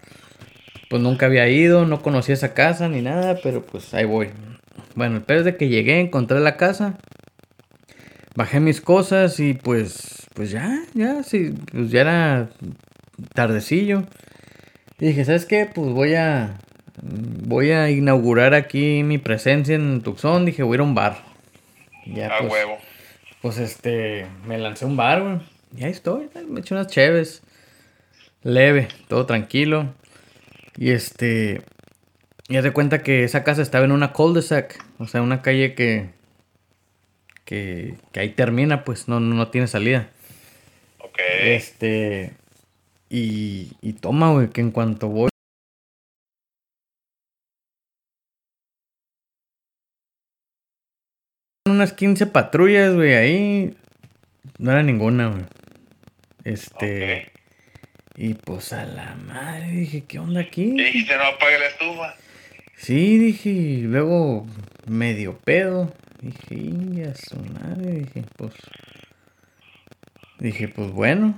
Pues 0.89 1.01
nunca 1.01 1.27
había 1.27 1.47
ido, 1.47 1.85
no 1.85 2.01
conocía 2.01 2.33
esa 2.33 2.53
casa 2.53 2.89
ni 2.89 3.01
nada, 3.01 3.37
pero 3.41 3.63
pues 3.63 3.93
ahí 3.93 4.05
voy. 4.05 4.31
Bueno, 4.95 5.17
el 5.17 5.21
peor 5.23 5.39
es 5.39 5.45
de 5.45 5.55
que 5.55 5.69
llegué, 5.69 5.99
encontré 6.01 6.39
la 6.41 6.57
casa. 6.57 6.97
Bajé 8.35 8.59
mis 8.59 8.81
cosas 8.81 9.39
y 9.39 9.53
pues, 9.53 10.27
pues 10.33 10.49
ya, 10.49 10.83
ya, 10.93 11.21
sí, 11.23 11.53
pues 11.71 11.91
ya 11.91 12.01
era 12.01 12.49
tardecillo. 13.33 14.03
Y 14.99 15.07
dije, 15.07 15.23
¿sabes 15.25 15.45
qué? 15.45 15.69
Pues 15.71 15.91
voy 15.91 16.15
a, 16.15 16.57
voy 17.01 17.71
a 17.71 17.89
inaugurar 17.91 18.53
aquí 18.55 19.03
mi 19.03 19.17
presencia 19.19 19.75
en 19.75 20.01
Tucson. 20.01 20.45
Dije, 20.45 20.63
voy 20.63 20.73
a 20.73 20.75
ir 20.75 20.79
a 20.81 20.83
un 20.83 20.95
bar. 20.95 21.23
Ya, 22.07 22.27
A 22.35 22.39
pues, 22.39 22.51
huevo. 22.51 22.77
pues 23.41 23.57
este, 23.59 24.25
me 24.47 24.57
lancé 24.57 24.85
a 24.85 24.87
un 24.87 24.97
bar, 24.97 25.21
güey. 25.21 25.39
Y 25.75 25.83
ahí 25.85 25.91
estoy, 25.91 26.29
me 26.47 26.59
eché 26.59 26.73
unas 26.73 26.87
cheves. 26.87 27.41
Leve, 28.43 28.87
todo 29.07 29.25
tranquilo. 29.25 29.93
Y 30.75 30.91
este, 30.91 31.61
y 32.47 32.57
haz 32.57 32.63
de 32.63 32.71
cuenta 32.71 33.03
que 33.03 33.23
esa 33.23 33.43
casa 33.43 33.61
estaba 33.61 33.85
en 33.85 33.91
una 33.91 34.11
cul-de-sac. 34.11 34.83
O 34.97 35.07
sea, 35.07 35.21
una 35.21 35.41
calle 35.41 35.75
que, 35.75 36.09
que, 37.45 37.95
que 38.11 38.19
ahí 38.19 38.29
termina, 38.29 38.83
pues 38.83 39.07
no, 39.07 39.19
no 39.19 39.47
tiene 39.49 39.67
salida. 39.67 40.09
Ok. 40.99 41.19
Este, 41.41 42.33
y, 43.09 43.73
y 43.81 43.93
toma, 43.93 44.31
güey, 44.31 44.49
que 44.49 44.61
en 44.61 44.71
cuanto 44.71 45.07
voy. 45.09 45.29
Unas 51.67 51.93
15 51.93 52.27
patrullas, 52.27 52.93
güey, 52.93 53.13
ahí. 53.13 53.77
No 54.57 54.71
era 54.71 54.83
ninguna, 54.83 55.27
güey. 55.27 55.43
Este. 56.43 57.27
Ok. 57.27 57.33
Y 58.15 58.35
pues 58.35 58.73
a 58.73 58.85
la 58.85 59.15
madre, 59.15 59.71
dije, 59.71 60.03
¿qué 60.07 60.19
onda 60.19 60.41
aquí? 60.41 60.71
Dijiste, 60.71 61.17
no 61.17 61.23
apague 61.23 61.57
la 61.57 61.67
estufa. 61.67 62.15
Sí, 62.75 63.17
dije, 63.17 63.49
y 63.49 63.81
luego 63.81 64.45
medio 64.85 65.37
pedo. 65.39 65.91
Dije, 66.23 66.71
ya 66.93 67.15
su 67.15 67.35
madre, 67.37 67.91
dije, 67.91 68.23
pues. 68.37 68.53
Dije, 70.39 70.69
pues 70.69 70.89
bueno. 70.91 71.37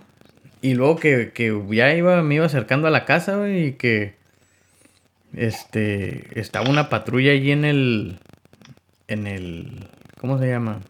Y 0.62 0.76
luego 0.76 0.98
que, 0.98 1.32
que 1.34 1.60
ya 1.72 1.96
iba, 1.96 2.22
me 2.22 2.36
iba 2.36 2.46
acercando 2.46 2.88
a 2.88 2.92
la 2.92 3.04
casa, 3.06 3.38
güey, 3.38 3.68
y 3.68 3.72
que. 3.74 4.14
Este. 5.34 6.40
Estaba 6.40 6.70
una 6.70 6.90
patrulla 6.90 7.32
allí 7.32 7.52
en 7.52 7.66
el. 7.66 8.20
En 9.08 9.26
el. 9.26 9.88
¿Cómo 10.22 10.38
se 10.38 10.48
llama? 10.50 10.82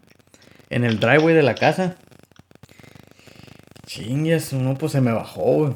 En 0.70 0.84
el 0.84 1.00
driveway 1.00 1.34
de 1.34 1.44
la 1.44 1.56
casa. 1.56 1.96
Chingas, 3.86 4.52
no, 4.52 4.78
pues 4.78 4.92
se 4.92 5.00
me 5.00 5.14
bajó. 5.14 5.74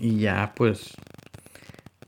Y 0.00 0.20
ya, 0.20 0.52
pues. 0.54 0.92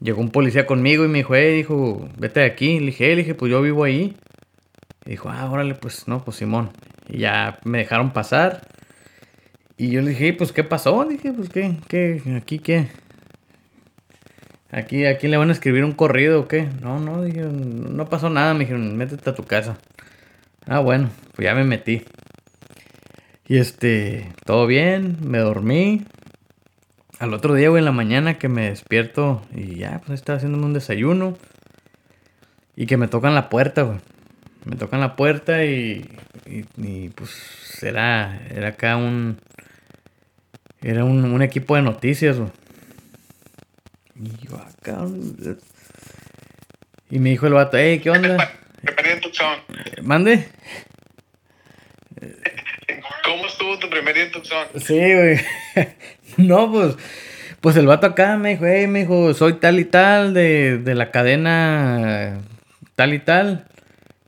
Llegó 0.01 0.21
un 0.21 0.31
policía 0.31 0.65
conmigo 0.65 1.05
y 1.05 1.09
me 1.09 1.19
dijo, 1.19 1.35
eh, 1.35 1.51
dijo, 1.55 2.09
vete 2.19 2.41
de 2.41 2.47
aquí. 2.47 2.79
Le 2.79 2.87
dije, 2.87 3.17
dije, 3.17 3.35
pues 3.35 3.51
yo 3.51 3.61
vivo 3.63 3.83
ahí. 3.83 4.15
Dijo, 5.07 5.31
ah, 5.31 5.49
órale, 5.49 5.75
pues 5.75 6.09
no, 6.09 6.25
pues 6.25 6.39
Simón. 6.39 6.71
Y 7.09 7.19
ya 7.19 7.59
me 7.65 7.79
dejaron 7.79 8.13
pasar. 8.13 8.69
Y 9.77 9.91
yo 9.91 10.03
le 10.03 10.11
dije, 10.11 10.33
pues 10.33 10.53
¿qué 10.53 10.65
pasó? 10.65 11.05
Dije, 11.05 11.33
pues 11.33 11.49
qué, 11.49 11.77
qué, 11.89 12.21
aquí 12.37 12.59
qué. 12.59 12.89
Aquí, 14.73 15.07
aquí 15.07 15.29
le 15.29 15.37
van 15.37 15.51
a 15.51 15.53
escribir 15.53 15.85
un 15.85 15.93
corrido 15.93 16.41
o 16.41 16.49
qué. 16.49 16.69
No, 16.83 16.99
no, 16.99 17.23
dije, 17.23 17.43
no 17.43 18.09
pasó 18.09 18.31
nada. 18.31 18.53
Me 18.53 18.61
dijeron, 18.61 18.97
métete 18.97 19.31
a 19.31 19.35
tu 19.35 19.45
casa. 19.45 19.79
Ah, 20.67 20.81
bueno, 20.81 21.11
pues 21.35 21.47
ya 21.47 21.55
me 21.55 21.63
metí. 21.63 22.05
Y 23.47 23.59
este, 23.59 24.33
todo 24.45 24.67
bien, 24.67 25.19
me 25.23 25.39
dormí. 25.39 26.05
Al 27.21 27.33
otro 27.33 27.55
día, 27.55 27.69
güey, 27.69 27.79
en 27.79 27.85
la 27.85 27.93
mañana 27.93 28.39
que 28.39 28.49
me 28.49 28.71
despierto 28.71 29.41
y 29.55 29.77
ya, 29.77 30.03
pues 30.05 30.19
estaba 30.19 30.39
haciéndome 30.39 30.67
un 30.67 30.73
desayuno. 30.73 31.39
Y 32.75 32.87
que 32.87 32.97
me 32.97 33.09
tocan 33.09 33.35
la 33.35 33.49
puerta, 33.49 33.83
güey. 33.83 33.99
Me 34.67 34.75
tocan 34.75 34.99
la 34.99 35.15
puerta 35.15 35.65
y, 35.65 36.11
y, 36.45 37.09
pues 37.11 37.83
era, 37.85 38.43
era 38.51 38.69
acá 38.71 38.97
un... 38.97 39.39
Era 40.83 41.05
un, 41.05 41.25
un 41.25 41.41
equipo 41.41 41.77
de 41.77 41.83
noticias. 41.83 42.37
Y 44.17 44.47
yo 44.47 44.57
acá... 44.57 45.07
Y 47.09 47.21
me 47.21 47.31
dijo 47.31 47.47
el 47.47 47.53
vato, 47.53 47.77
hey, 47.79 48.01
¿qué 48.01 48.11
onda? 48.11 48.37
¿Mande? 50.03 50.49
¿Cómo 53.25 53.47
estuvo 53.47 53.79
tu 53.79 53.89
primer 53.89 54.15
día 54.15 54.25
en 54.25 54.33
Tucson? 54.33 54.67
Sí, 54.81 54.99
güey. 54.99 55.41
no, 56.39 56.73
pues, 56.73 56.97
pues 57.61 57.77
el 57.77 57.87
vato 57.87 58.09
acá 58.09 58.37
me 58.37 58.51
dijo, 58.51 58.67
hey, 58.67 58.89
me 58.89 59.01
dijo, 59.01 59.33
soy 59.33 59.55
tal 59.55 59.79
y 59.79 59.85
tal 59.85 60.35
de, 60.35 60.79
de 60.79 60.95
la 60.97 61.13
cadena 61.13 62.41
tal 62.97 63.15
y 63.15 63.21
tal. 63.21 63.69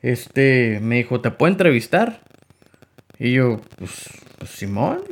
Este, 0.02 0.78
me 0.80 0.96
dijo, 0.96 1.20
¿te 1.20 1.30
puedo 1.30 1.52
entrevistar? 1.52 2.20
Y 3.18 3.32
yo, 3.32 3.60
pues, 3.76 4.08
pues 4.38 4.50
Simón, 4.50 5.02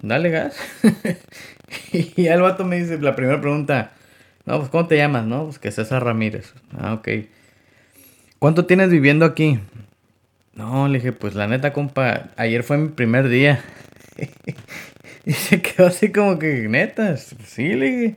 dale 0.00 0.30
gas. 0.30 0.56
y 1.92 2.26
el 2.26 2.40
vato 2.40 2.64
me 2.64 2.80
dice, 2.80 2.98
la 2.98 3.14
primera 3.14 3.40
pregunta, 3.40 3.92
no, 4.44 4.58
pues, 4.58 4.70
¿cómo 4.70 4.86
te 4.86 4.96
llamas? 4.96 5.26
No, 5.26 5.44
pues 5.44 5.58
que 5.58 5.70
César 5.70 6.04
Ramírez. 6.04 6.54
Ah, 6.76 6.94
ok. 6.94 7.08
¿Cuánto 8.38 8.66
tienes 8.66 8.90
viviendo 8.90 9.24
aquí? 9.24 9.60
No, 10.54 10.88
le 10.88 10.98
dije, 10.98 11.12
pues 11.12 11.34
la 11.34 11.46
neta, 11.46 11.72
compa, 11.72 12.30
ayer 12.36 12.62
fue 12.64 12.76
mi 12.76 12.88
primer 12.88 13.28
día. 13.28 13.62
y 15.24 15.32
se 15.32 15.62
quedó 15.62 15.86
así 15.86 16.10
como 16.10 16.38
que, 16.38 16.68
neta, 16.68 17.16
sí, 17.16 17.74
le 17.74 17.86
dije. 17.86 18.16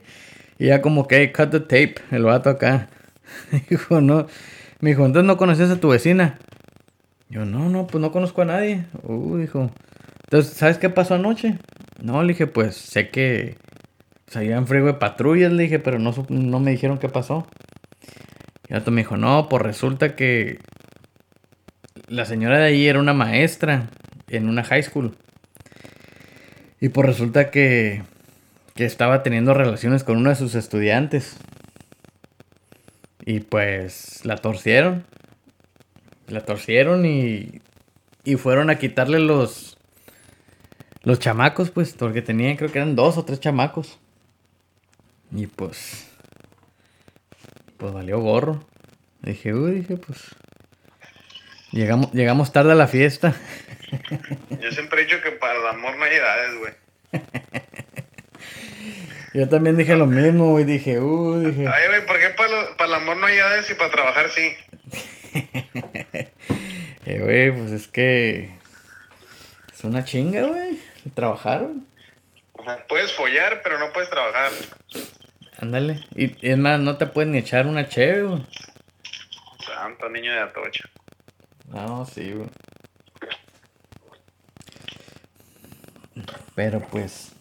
Y 0.58 0.66
ya 0.66 0.82
como 0.82 1.06
que, 1.06 1.32
cut 1.32 1.50
the 1.50 1.60
tape, 1.60 1.96
el 2.10 2.24
vato 2.24 2.50
acá. 2.50 2.88
dijo, 3.70 4.00
no. 4.00 4.26
Me 4.86 4.90
dijo, 4.90 5.04
entonces 5.04 5.26
no 5.26 5.36
conoces 5.36 5.68
a 5.68 5.80
tu 5.80 5.88
vecina. 5.88 6.38
Yo, 7.28 7.44
no, 7.44 7.68
no, 7.68 7.88
pues 7.88 8.00
no 8.00 8.12
conozco 8.12 8.42
a 8.42 8.44
nadie. 8.44 8.84
Uh, 9.02 9.36
dijo. 9.36 9.72
Entonces, 10.26 10.52
¿sabes 10.52 10.78
qué 10.78 10.88
pasó 10.90 11.14
anoche? 11.14 11.58
No, 12.00 12.22
le 12.22 12.34
dije, 12.34 12.46
pues 12.46 12.76
sé 12.76 13.08
que 13.08 13.56
salían 14.28 14.68
frigo 14.68 14.86
de 14.86 14.94
patrullas, 14.94 15.50
le 15.50 15.64
dije, 15.64 15.80
pero 15.80 15.98
no, 15.98 16.14
no 16.28 16.60
me 16.60 16.70
dijeron 16.70 16.98
qué 16.98 17.08
pasó. 17.08 17.48
Y 18.68 18.74
el 18.74 18.78
otro 18.78 18.92
me 18.92 19.00
dijo, 19.00 19.16
no, 19.16 19.48
pues 19.48 19.60
resulta 19.60 20.14
que 20.14 20.60
la 22.06 22.24
señora 22.24 22.58
de 22.58 22.66
ahí 22.66 22.86
era 22.86 23.00
una 23.00 23.12
maestra 23.12 23.88
en 24.28 24.48
una 24.48 24.62
high 24.62 24.84
school. 24.84 25.16
Y 26.80 26.90
pues 26.90 27.04
resulta 27.08 27.50
que, 27.50 28.04
que 28.76 28.84
estaba 28.84 29.24
teniendo 29.24 29.52
relaciones 29.52 30.04
con 30.04 30.18
uno 30.18 30.30
de 30.30 30.36
sus 30.36 30.54
estudiantes. 30.54 31.38
Y 33.26 33.40
pues 33.40 34.24
la 34.24 34.36
torcieron. 34.36 35.04
La 36.28 36.40
torcieron 36.40 37.04
y, 37.04 37.60
y 38.24 38.36
fueron 38.36 38.70
a 38.70 38.78
quitarle 38.78 39.18
los, 39.18 39.76
los 41.02 41.18
chamacos, 41.18 41.70
pues, 41.70 41.92
porque 41.92 42.22
tenían, 42.22 42.56
creo 42.56 42.72
que 42.72 42.78
eran 42.78 42.96
dos 42.96 43.18
o 43.18 43.24
tres 43.24 43.40
chamacos. 43.40 43.98
Y 45.32 45.46
pues, 45.48 46.08
pues 47.76 47.92
valió 47.92 48.20
gorro. 48.20 48.64
Dije, 49.20 49.52
uy, 49.52 49.80
dije, 49.80 49.96
pues, 49.98 50.34
Llegamos, 51.72 52.12
llegamos 52.12 52.52
tarde 52.52 52.72
a 52.72 52.74
la 52.74 52.86
fiesta. 52.86 53.34
Yo 54.60 54.70
siempre 54.70 55.02
he 55.02 55.04
dicho 55.04 55.20
que 55.20 55.32
para 55.32 55.58
el 55.58 55.66
amor 55.66 55.96
no 55.98 56.04
hay 56.04 56.14
edades, 56.14 56.58
güey. 56.58 56.72
Yo 59.36 59.46
también 59.50 59.76
dije 59.76 59.94
lo 59.96 60.06
mismo, 60.06 60.52
güey. 60.52 60.64
Dije, 60.64 60.98
uh, 60.98 61.38
dije. 61.40 61.68
Ay, 61.68 61.88
güey, 61.88 62.06
¿por 62.06 62.18
qué 62.18 62.30
para, 62.30 62.86
el 62.86 62.94
amor 62.94 63.18
no 63.18 63.26
hay 63.26 63.36
edades 63.36 63.68
y 63.70 63.74
para 63.74 63.90
trabajar 63.90 64.30
sí? 64.30 64.56
eh, 67.04 67.18
güey, 67.20 67.52
pues 67.52 67.70
es 67.72 67.86
que. 67.86 68.56
Es 69.74 69.84
una 69.84 70.06
chinga, 70.06 70.40
güey. 70.44 70.80
Trabajar, 71.12 71.68
Puedes 72.88 73.12
follar, 73.12 73.60
pero 73.62 73.78
no 73.78 73.92
puedes 73.92 74.08
trabajar. 74.08 74.50
Ándale. 75.58 76.00
Y, 76.14 76.34
es 76.40 76.56
más, 76.56 76.80
no 76.80 76.96
te 76.96 77.04
pueden 77.04 77.32
ni 77.32 77.38
echar 77.38 77.66
una 77.66 77.86
chévere, 77.86 78.22
güey. 78.22 78.46
Santo 79.66 80.08
niño 80.08 80.32
de 80.32 80.40
Atocha. 80.40 80.88
No, 81.68 82.06
sí, 82.06 82.32
güey. 82.32 82.48
Pero 86.54 86.80
pues. 86.80 87.35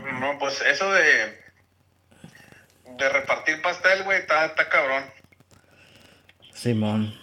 No, 0.00 0.20
no, 0.20 0.38
pues 0.38 0.60
eso 0.62 0.90
de. 0.92 1.40
De 2.98 3.08
repartir 3.08 3.60
pastel, 3.62 4.04
güey, 4.04 4.18
está, 4.18 4.46
está 4.46 4.68
cabrón. 4.68 5.04
Simón. 6.52 7.14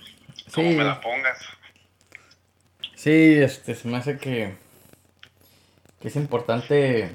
Como 0.54 0.72
me 0.72 0.84
la 0.84 1.00
pongas. 1.00 1.38
Sí, 2.96 3.38
este, 3.38 3.76
se 3.76 3.88
me 3.88 3.98
hace 3.98 4.18
que. 4.18 4.56
Que 6.02 6.08
es 6.08 6.16
importante. 6.16 7.12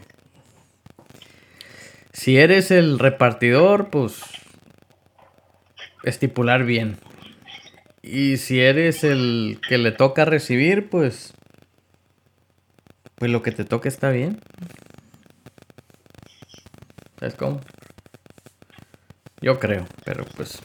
Si 2.12 2.38
eres 2.38 2.71
el 2.71 2.99
repartidor, 2.99 3.90
pues. 3.90 4.23
Estipular 6.05 6.64
bien. 6.64 6.99
Y 8.03 8.37
si 8.37 8.61
eres 8.61 9.05
el 9.05 9.61
que 9.67 9.79
le 9.79 9.90
toca 9.90 10.25
recibir, 10.25 10.88
pues. 10.88 11.35
Pues 13.17 13.31
lo 13.31 13.43
que 13.43 13.53
te 13.53 13.64
toca 13.64 13.88
está 13.88 14.11
bien. 14.11 14.40
¿Sabes 17.25 17.37
cómo? 17.37 17.61
Yo 19.41 19.59
creo, 19.59 19.87
pero 20.05 20.27
pues. 20.37 20.61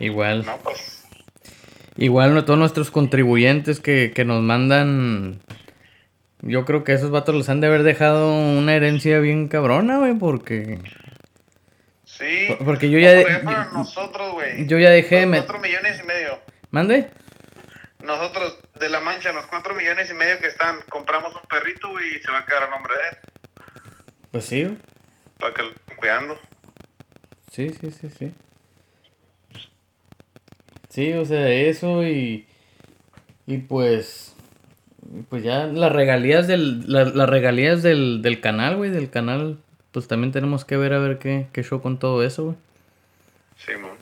Igual. 0.00 0.44
Pues. 0.64 1.06
Igual 1.94 2.44
todos 2.44 2.58
nuestros 2.58 2.90
contribuyentes 2.90 3.78
que, 3.78 4.10
que 4.12 4.24
nos 4.24 4.42
mandan. 4.42 5.40
Yo 6.40 6.64
creo 6.64 6.82
que 6.82 6.94
esos 6.94 7.12
vatos 7.12 7.36
les 7.36 7.48
han 7.48 7.60
de 7.60 7.68
haber 7.68 7.84
dejado 7.84 8.34
una 8.34 8.74
herencia 8.74 9.20
bien 9.20 9.46
cabrona, 9.46 9.98
güey, 9.98 10.14
porque. 10.14 10.80
Sí. 12.04 12.48
Porque 12.64 12.90
yo 12.90 12.98
ya. 12.98 13.22
nosotros, 13.72 14.32
güey. 14.32 14.66
Yo 14.66 14.80
ya 14.80 14.90
dejé. 14.90 15.28
Cuatro 15.28 15.60
millones 15.60 16.00
y 16.02 16.06
medio. 16.08 16.40
¿Mande? 16.72 17.08
Nosotros, 18.02 18.58
de 18.80 18.88
la 18.88 18.98
mancha, 18.98 19.30
los 19.30 19.46
cuatro 19.46 19.76
millones 19.76 20.10
y 20.10 20.14
medio 20.14 20.40
que 20.40 20.48
están, 20.48 20.80
compramos 20.88 21.32
un 21.36 21.48
perrito, 21.48 21.88
güey, 21.88 22.16
y 22.16 22.18
se 22.20 22.32
va 22.32 22.38
a 22.38 22.46
quedar 22.46 22.64
a 22.64 22.70
nombre 22.70 22.94
de 22.94 23.08
él. 23.10 23.31
Pues 24.32 24.44
sí, 24.46 24.76
Para 25.38 25.54
que 25.54 25.62
lo 25.62 25.68
estén 25.68 25.96
cuidando. 25.96 26.38
Sí, 27.52 27.70
sí, 27.70 27.90
sí, 27.90 28.10
sí. 28.10 28.32
Sí, 30.88 31.12
o 31.12 31.24
sea, 31.24 31.48
eso 31.48 32.04
y. 32.04 32.46
Y 33.46 33.58
pues. 33.58 34.34
Pues 35.28 35.42
ya 35.44 35.66
las 35.66 35.92
regalías 35.92 36.48
del. 36.48 36.90
las 36.90 37.28
regalías 37.28 37.82
del, 37.82 38.22
del 38.22 38.40
canal, 38.40 38.76
güey, 38.76 38.90
del 38.90 39.10
canal 39.10 39.58
pues 39.92 40.08
también 40.08 40.32
tenemos 40.32 40.64
que 40.64 40.78
ver 40.78 40.94
a 40.94 40.98
ver 40.98 41.18
qué, 41.18 41.48
qué 41.52 41.62
show 41.62 41.82
con 41.82 41.98
todo 41.98 42.24
eso, 42.24 42.44
güey. 42.44 42.56
Sí, 43.58 43.72
man. 43.72 43.92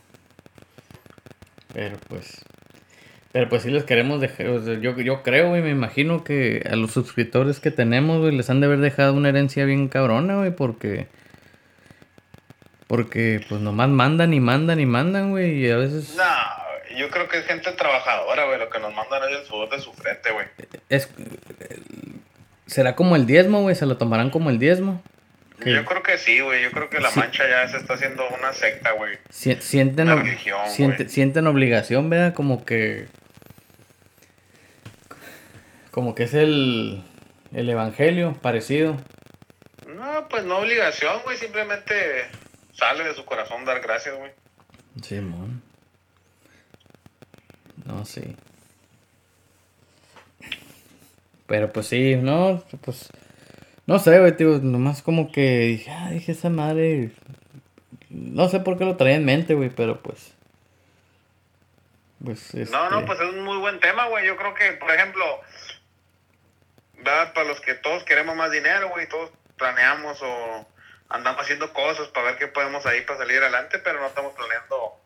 Pero 1.75 1.99
pues. 2.09 2.45
Pero 3.33 3.49
pues 3.49 3.63
sí 3.63 3.71
les 3.71 3.85
queremos 3.85 4.21
dejar, 4.21 4.49
o 4.49 4.61
sea, 4.63 4.75
yo, 4.81 4.99
yo 4.99 5.23
creo, 5.23 5.51
güey, 5.51 5.63
me 5.63 5.71
imagino 5.71 6.25
que 6.25 6.67
a 6.69 6.75
los 6.75 6.91
suscriptores 6.91 7.61
que 7.61 7.71
tenemos, 7.71 8.19
güey, 8.21 8.35
les 8.37 8.51
han 8.51 8.61
de 8.61 8.67
haber 8.67 8.81
dejado 8.81 9.15
una 9.15 9.29
herencia 9.29 9.65
bien 9.65 9.89
cabrona, 9.89 10.37
güey, 10.37 10.51
porque... 10.51 11.07
Porque 12.87 13.41
pues 13.49 13.61
nomás 13.61 13.89
mandan 13.89 14.35
y 14.35 14.41
mandan 14.41 14.81
y 14.81 14.87
mandan, 14.87 15.31
güey, 15.31 15.65
y 15.65 15.71
a 15.71 15.77
veces... 15.77 16.17
No, 16.17 16.97
yo 16.99 17.09
creo 17.09 17.29
que 17.29 17.39
es 17.39 17.47
gente 17.47 17.71
trabajadora, 17.73 18.47
güey, 18.47 18.59
lo 18.59 18.69
que 18.69 18.81
nos 18.81 18.93
mandan 18.95 19.23
es 19.31 19.39
el 19.41 19.47
sudor 19.47 19.71
de 19.71 19.79
su 19.79 19.93
frente, 19.93 20.33
güey. 20.33 20.47
Es, 20.89 21.09
¿Será 22.67 22.97
como 22.97 23.15
el 23.15 23.27
diezmo, 23.27 23.63
güey? 23.63 23.77
¿Se 23.77 23.87
lo 23.87 23.97
tomarán 23.97 24.31
como 24.31 24.51
el 24.51 24.59
diezmo? 24.59 25.01
Yo 25.65 25.85
creo 25.85 26.03
que 26.03 26.19
sí, 26.19 26.41
güey, 26.41 26.63
yo 26.65 26.71
creo 26.73 26.89
que 26.91 26.99
la 27.01 27.11
Sí. 27.11 27.21
mancha 27.21 27.45
ya 27.49 27.69
se 27.69 27.77
está 27.77 27.95
haciendo 27.95 28.25
una 28.37 28.53
secta, 28.53 28.93
güey. 28.93 29.19
si- 29.29 29.55
sienten, 29.57 30.09
religión, 30.09 30.59
siente- 30.69 31.05
güey. 31.05 31.09
sienten 31.11 31.47
obligación, 31.47 32.11
¿verdad? 32.11 32.35
Como 32.35 32.65
que... 32.65 33.07
Como 35.91 36.15
que 36.15 36.25
es 36.25 36.35
el, 36.35 37.03
el 37.53 37.69
evangelio 37.69 38.35
parecido. 38.41 38.97
No, 39.87 40.29
pues 40.29 40.45
no 40.45 40.59
obligación, 40.59 41.23
güey, 41.25 41.37
simplemente 41.37 41.95
sale 42.73 43.05
de 43.05 43.15
su 43.15 43.25
corazón 43.25 43.65
dar 43.65 43.81
gracias, 43.81 44.17
güey. 44.17 44.33
Simón. 45.03 45.63
No, 47.85 48.05
sí. 48.05 48.37
Pero 51.47 51.73
pues 51.73 51.87
sí, 51.87 52.17
no, 52.17 52.63
pues. 52.83 53.11
No 53.87 53.99
sé, 53.99 54.21
güey, 54.21 54.37
tío. 54.37 54.59
Nomás 54.59 55.03
como 55.03 55.33
que 55.33 55.59
dije, 55.61 55.91
ah, 55.91 56.11
dije 56.11 56.33
esa 56.33 56.49
madre. 56.49 57.11
No 58.09 58.49
sé 58.49 58.61
por 58.61 58.79
qué 58.79 58.85
lo 58.85 58.97
traía 58.97 59.17
en 59.17 59.25
mente, 59.25 59.55
güey, 59.55 59.71
pero 59.71 60.01
pues. 60.01 60.33
Pues 62.25 62.55
No, 62.71 62.91
no, 62.91 63.01
este, 63.01 63.07
pues 63.07 63.21
es 63.21 63.35
un 63.35 63.45
muy 63.45 63.59
buen 63.59 63.81
tema, 63.81 64.07
güey. 64.07 64.27
Yo 64.27 64.37
creo 64.37 64.55
que, 64.55 64.73
por 64.75 64.91
ejemplo, 64.93 65.25
¿verdad? 67.03 67.33
para 67.33 67.49
los 67.49 67.61
que 67.61 67.75
todos 67.75 68.05
queremos 68.05 68.37
más 68.37 68.51
dinero, 68.51 68.89
güey, 68.91 69.09
todos 69.09 69.31
planeamos 69.57 70.21
o 70.23 70.67
andamos 71.09 71.43
haciendo 71.43 71.73
cosas 71.73 72.09
para 72.09 72.27
ver 72.27 72.39
qué 72.39 72.47
podemos 72.47 72.87
ahí 72.87 73.03
para 73.03 73.19
salir 73.19 73.43
adelante, 73.43 73.79
pero 73.79 74.01
no 74.01 74.07
estamos 74.07 74.35
planeando 74.35 75.01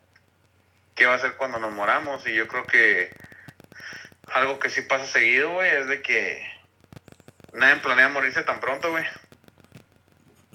qué 0.94 1.06
va 1.06 1.14
a 1.14 1.18
ser 1.18 1.36
cuando 1.36 1.58
nos 1.58 1.72
moramos. 1.72 2.26
Y 2.26 2.34
yo 2.34 2.46
creo 2.46 2.64
que 2.66 3.10
algo 4.32 4.58
que 4.58 4.70
sí 4.70 4.82
pasa 4.82 5.06
seguido, 5.06 5.50
güey, 5.52 5.70
es 5.70 5.88
de 5.88 6.02
que 6.02 6.46
nadie 7.52 7.76
planea 7.76 8.08
morirse 8.08 8.42
tan 8.42 8.60
pronto, 8.60 8.90
güey. 8.90 9.04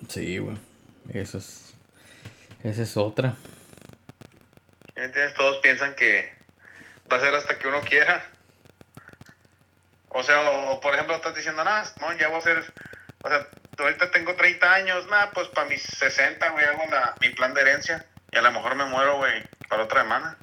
Sí, 0.08 0.38
güey. 0.38 0.58
Eso 1.13 1.38
es. 1.38 1.73
Esa 2.63 2.84
es 2.84 2.97
otra. 2.97 3.36
¿Me 4.95 5.06
entiendes? 5.06 5.34
Todos 5.34 5.58
piensan 5.58 5.95
que 5.95 6.34
va 7.12 7.17
a 7.17 7.21
ser 7.21 7.34
hasta 7.34 7.58
que 7.58 7.67
uno 7.67 7.82
quiera. 7.82 8.23
O 10.10 10.24
sea, 10.24 10.41
o, 10.50 10.80
por 10.80 10.93
ejemplo, 10.93 11.15
estás 11.15 11.36
diciendo, 11.36 11.63
nada, 11.63 11.84
no, 12.02 12.17
ya 12.17 12.30
voy 12.30 12.39
a 12.39 12.41
ser, 12.41 12.74
o 13.24 13.30
sea, 13.30 13.48
ahorita 13.78 14.12
tengo 14.12 14.36
30 14.36 14.74
años, 14.74 15.08
nada, 15.08 15.32
pues 15.32 15.48
para 15.50 15.67
mis 15.67 15.82
60, 15.82 16.50
güey, 16.50 16.65
hago 16.65 16.84
la, 16.89 17.15
mi 17.22 17.30
plan 17.30 17.54
de 17.54 17.62
herencia. 17.62 18.06
Y 18.32 18.38
a 18.38 18.41
lo 18.41 18.52
mejor 18.52 18.76
me 18.76 18.86
muero, 18.86 19.17
güey, 19.17 19.43
para 19.67 19.84
otra 19.84 20.02
semana. 20.02 20.38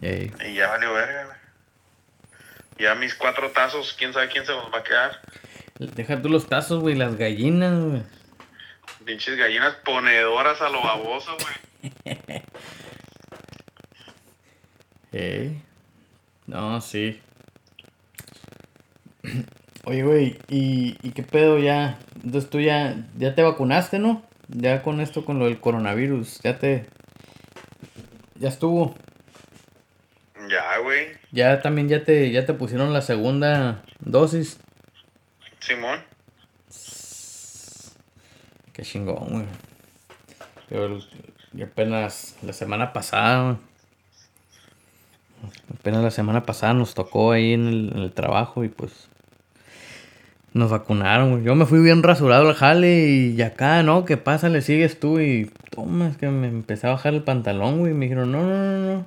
Ey. 0.00 0.32
Y 0.46 0.54
ya 0.54 0.68
valió 0.68 0.92
verga, 0.94 1.24
güey. 1.24 1.38
Ya 2.78 2.94
mis 2.94 3.14
cuatro 3.14 3.50
tazos, 3.50 3.94
quién 3.98 4.12
sabe 4.12 4.28
quién 4.28 4.46
se 4.46 4.52
los 4.52 4.72
va 4.72 4.78
a 4.78 4.84
quedar. 4.84 5.20
Deja 5.78 6.20
tú 6.22 6.28
los 6.28 6.48
tazos, 6.48 6.80
güey, 6.80 6.94
las 6.94 7.16
gallinas, 7.16 7.78
güey. 7.82 8.02
Pinches 9.04 9.36
gallinas 9.36 9.74
ponedoras 9.84 10.60
a 10.60 10.68
lo 10.68 10.82
baboso, 10.82 11.36
güey. 11.40 12.18
Ey. 15.12 15.62
No, 16.46 16.80
sí. 16.80 17.20
Oye, 19.84 20.02
güey, 20.02 20.38
¿y, 20.48 20.98
¿y 21.02 21.12
qué 21.12 21.22
pedo 21.22 21.58
ya? 21.58 21.98
Entonces 22.22 22.50
tú 22.50 22.60
ya, 22.60 23.06
ya 23.16 23.34
te 23.34 23.42
vacunaste, 23.42 23.98
¿no? 23.98 24.22
Ya 24.48 24.82
con 24.82 25.00
esto, 25.00 25.24
con 25.24 25.38
lo 25.38 25.46
del 25.46 25.60
coronavirus, 25.60 26.40
ya 26.42 26.58
te... 26.58 26.86
Ya 28.34 28.48
estuvo. 28.48 28.94
Ya, 30.48 30.78
güey. 30.78 31.08
Ya 31.32 31.60
también 31.60 31.88
ya 31.88 32.04
te, 32.04 32.30
ya 32.30 32.46
te 32.46 32.54
pusieron 32.54 32.92
la 32.92 33.02
segunda 33.02 33.82
dosis. 34.00 34.58
Simón. 35.58 36.00
Qué 38.72 38.82
chingón, 38.82 39.28
güey. 39.28 39.44
Yo, 40.70 41.64
apenas 41.64 42.36
la 42.42 42.52
semana 42.52 42.92
pasada, 42.92 43.42
güey. 43.42 43.56
apenas 45.74 46.02
la 46.02 46.10
semana 46.10 46.44
pasada 46.44 46.74
nos 46.74 46.94
tocó 46.94 47.32
ahí 47.32 47.54
en 47.54 47.66
el, 47.66 47.92
en 47.94 47.98
el 47.98 48.12
trabajo 48.12 48.64
y 48.64 48.68
pues 48.68 49.08
nos 50.58 50.70
vacunaron, 50.70 51.30
güey. 51.32 51.44
Yo 51.44 51.54
me 51.54 51.64
fui 51.66 51.80
bien 51.80 52.02
rasurado 52.02 52.48
al 52.48 52.54
jale 52.54 52.92
y 53.06 53.40
acá, 53.42 53.82
¿no? 53.82 54.04
¿Qué 54.04 54.16
pasa? 54.16 54.48
Le 54.48 54.60
sigues 54.62 55.00
tú 55.00 55.20
y 55.20 55.50
toma, 55.70 56.08
es 56.08 56.16
que 56.16 56.28
me 56.28 56.48
empecé 56.48 56.86
a 56.86 56.90
bajar 56.90 57.14
el 57.14 57.22
pantalón, 57.22 57.78
güey. 57.78 57.92
Y 57.92 57.94
me 57.94 58.06
dijeron, 58.06 58.30
no, 58.32 58.42
no, 58.42 58.56
no, 58.56 58.94
no. 58.94 59.06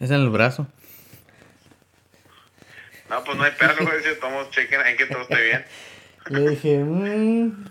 Es 0.00 0.10
en 0.10 0.20
el 0.20 0.28
brazo. 0.30 0.66
No, 3.08 3.24
pues 3.24 3.36
no 3.36 3.42
hay 3.44 3.52
perro, 3.58 3.84
güey, 3.84 4.02
si 4.02 4.20
tomamos 4.20 4.50
chequen 4.50 4.80
ahí 4.80 4.96
que 4.96 5.06
todo 5.06 5.22
esté 5.22 5.42
bien. 5.42 5.64
Le 6.28 6.50
dije, 6.50 6.78
mmm. 6.78 7.64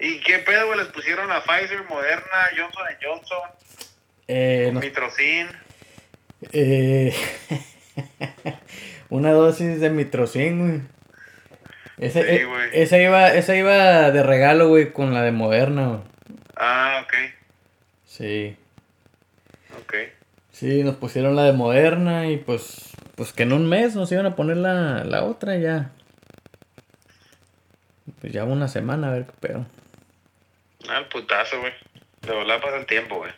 ¿Y 0.00 0.20
qué 0.20 0.38
pedo, 0.40 0.66
güey? 0.66 0.78
Les 0.78 0.88
pusieron 0.88 1.30
a 1.32 1.42
Pfizer, 1.42 1.82
Moderna, 1.88 2.48
Johnson 2.56 2.82
Johnson, 3.02 3.38
Eh, 4.28 4.70
no- 4.72 4.80
Mitrocin. 4.80 5.46
Eh, 6.52 7.14
una 9.08 9.32
dosis 9.32 9.80
de 9.80 9.90
mitrocin, 9.90 10.58
güey. 10.58 10.80
Sí, 11.98 12.18
eh, 12.18 12.44
güey. 12.44 12.70
esa 12.72 12.98
iba, 12.98 13.32
esa 13.32 13.54
iba 13.56 14.10
de 14.10 14.22
regalo, 14.22 14.68
güey, 14.68 14.92
con 14.92 15.14
la 15.14 15.22
de 15.22 15.30
Moderna, 15.32 15.86
güey. 15.88 16.00
Ah, 16.56 17.02
ok, 17.04 17.12
Sí. 18.06 18.56
ok. 19.80 19.94
Sí, 20.52 20.82
nos 20.84 20.96
pusieron 20.96 21.34
la 21.36 21.44
de 21.44 21.52
Moderna 21.52 22.28
y 22.30 22.36
pues, 22.36 22.90
pues 23.16 23.32
que 23.32 23.42
en 23.44 23.52
un 23.52 23.68
mes 23.68 23.94
nos 23.96 24.10
iban 24.12 24.26
a 24.26 24.36
poner 24.36 24.56
la, 24.56 25.04
la 25.04 25.24
otra 25.24 25.56
ya. 25.56 25.90
Pues 28.20 28.32
ya 28.32 28.44
una 28.44 28.68
semana, 28.68 29.08
a 29.08 29.12
ver 29.12 29.26
qué 29.26 29.32
pedo. 29.40 29.66
Ah, 30.88 30.98
el 30.98 31.06
putazo, 31.06 31.60
güey. 31.60 31.72
De 32.22 32.32
volar 32.32 32.60
pasa 32.60 32.76
el 32.76 32.86
tiempo, 32.86 33.16
güey. 33.16 33.32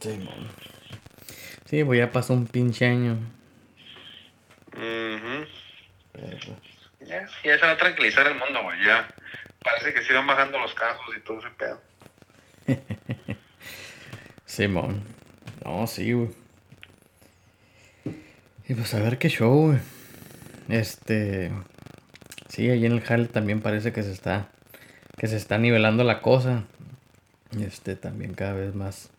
Sí, 0.00 0.10
mon. 0.18 0.48
Sí, 1.66 1.84
pues 1.84 1.98
ya 1.98 2.10
pasó 2.10 2.32
un 2.34 2.46
pinche 2.46 2.86
año. 2.86 3.16
Mhm. 4.76 5.44
Pues, 6.12 6.48
Ya, 7.10 7.26
ya 7.44 7.66
va 7.66 7.72
a 7.72 7.76
tranquilizar 7.76 8.26
el 8.26 8.34
mundo, 8.34 8.62
güey. 8.62 8.78
Ya 8.84 9.08
parece 9.62 9.92
que 9.92 10.02
se 10.02 10.12
van 10.14 10.26
bajando 10.26 10.58
los 10.58 10.72
casos 10.74 11.04
y 11.16 11.20
todo 11.20 11.38
ese 11.40 11.50
pedo. 11.50 11.80
Simón. 14.46 15.02
No, 15.64 15.86
sí, 15.86 16.12
güey. 16.12 16.30
Y 18.68 18.74
pues 18.74 18.94
a 18.94 19.00
ver 19.00 19.18
qué 19.18 19.28
show, 19.28 19.66
güey. 19.68 19.78
Este. 20.68 21.50
Sí, 22.48 22.68
ahí 22.70 22.84
en 22.86 22.92
el 22.92 23.00
jale 23.00 23.26
también 23.26 23.60
parece 23.60 23.92
que 23.92 24.02
se 24.02 24.12
está. 24.12 24.48
Que 25.18 25.26
se 25.26 25.36
está 25.36 25.58
nivelando 25.58 26.04
la 26.04 26.20
cosa. 26.20 26.64
Este 27.60 27.96
también 27.96 28.34
cada 28.34 28.52
vez 28.54 28.74
más. 28.74 29.10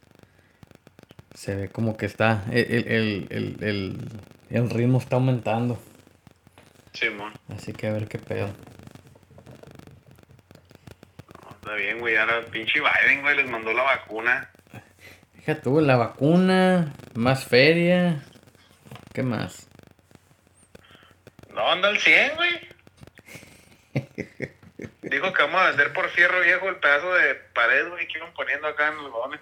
Se 1.35 1.55
ve 1.55 1.69
como 1.69 1.97
que 1.97 2.05
está. 2.05 2.43
El, 2.51 2.87
el, 2.87 3.27
el, 3.29 3.57
el- 3.61 4.09
el 4.49 4.69
ritmo 4.69 4.97
está 4.97 5.15
aumentando. 5.15 5.81
Simón. 6.93 7.33
Así 7.53 7.73
que 7.73 7.87
a 7.87 7.93
ver 7.93 8.07
qué 8.07 8.19
pedo. 8.19 8.47
No, 11.43 11.51
está 11.51 11.73
bien, 11.75 11.99
güey. 11.99 12.15
Ahora 12.17 12.41
pinche 12.51 12.79
Biden, 12.79 13.21
güey, 13.21 13.37
les 13.37 13.49
mandó 13.49 13.73
la 13.73 13.83
vacuna. 13.83 14.49
Fíjate, 15.35 15.69
güey, 15.69 15.85
la 15.85 15.97
vacuna. 15.97 16.93
Más 17.15 17.45
feria. 17.45 18.23
¿Qué 19.13 19.23
más? 19.23 19.67
No, 21.53 21.71
anda 21.71 21.89
al 21.89 21.99
100, 21.99 22.35
güey. 22.35 22.59
Dijo 25.01 25.33
que 25.33 25.43
vamos 25.43 25.61
a 25.61 25.69
vender 25.69 25.93
por 25.93 26.09
fierro 26.09 26.41
viejo 26.41 26.69
el 26.69 26.77
pedazo 26.77 27.13
de 27.13 27.35
pared, 27.53 27.89
güey, 27.89 28.07
que 28.07 28.17
iban 28.17 28.33
poniendo 28.33 28.67
acá 28.67 28.87
en 28.89 28.97
los 28.97 29.11
bones. 29.11 29.39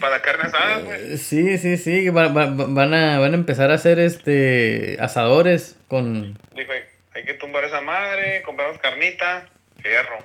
Para 0.00 0.22
carne 0.22 0.44
asada, 0.44 0.78
güey. 0.80 1.12
Eh, 1.12 1.16
Sí, 1.18 1.58
sí, 1.58 1.76
sí, 1.76 2.08
va- 2.08 2.28
va- 2.28 2.46
van, 2.50 2.94
a, 2.94 3.18
van 3.18 3.32
a 3.32 3.36
empezar 3.36 3.70
a 3.70 3.74
hacer 3.74 3.98
este 3.98 4.96
asadores 5.00 5.76
con... 5.88 6.38
Dijo, 6.56 6.72
hay 7.14 7.24
que 7.24 7.34
tumbar 7.34 7.64
esa 7.64 7.80
madre, 7.80 8.42
compramos 8.42 8.78
carnita, 8.78 9.46
fierro. 9.82 10.18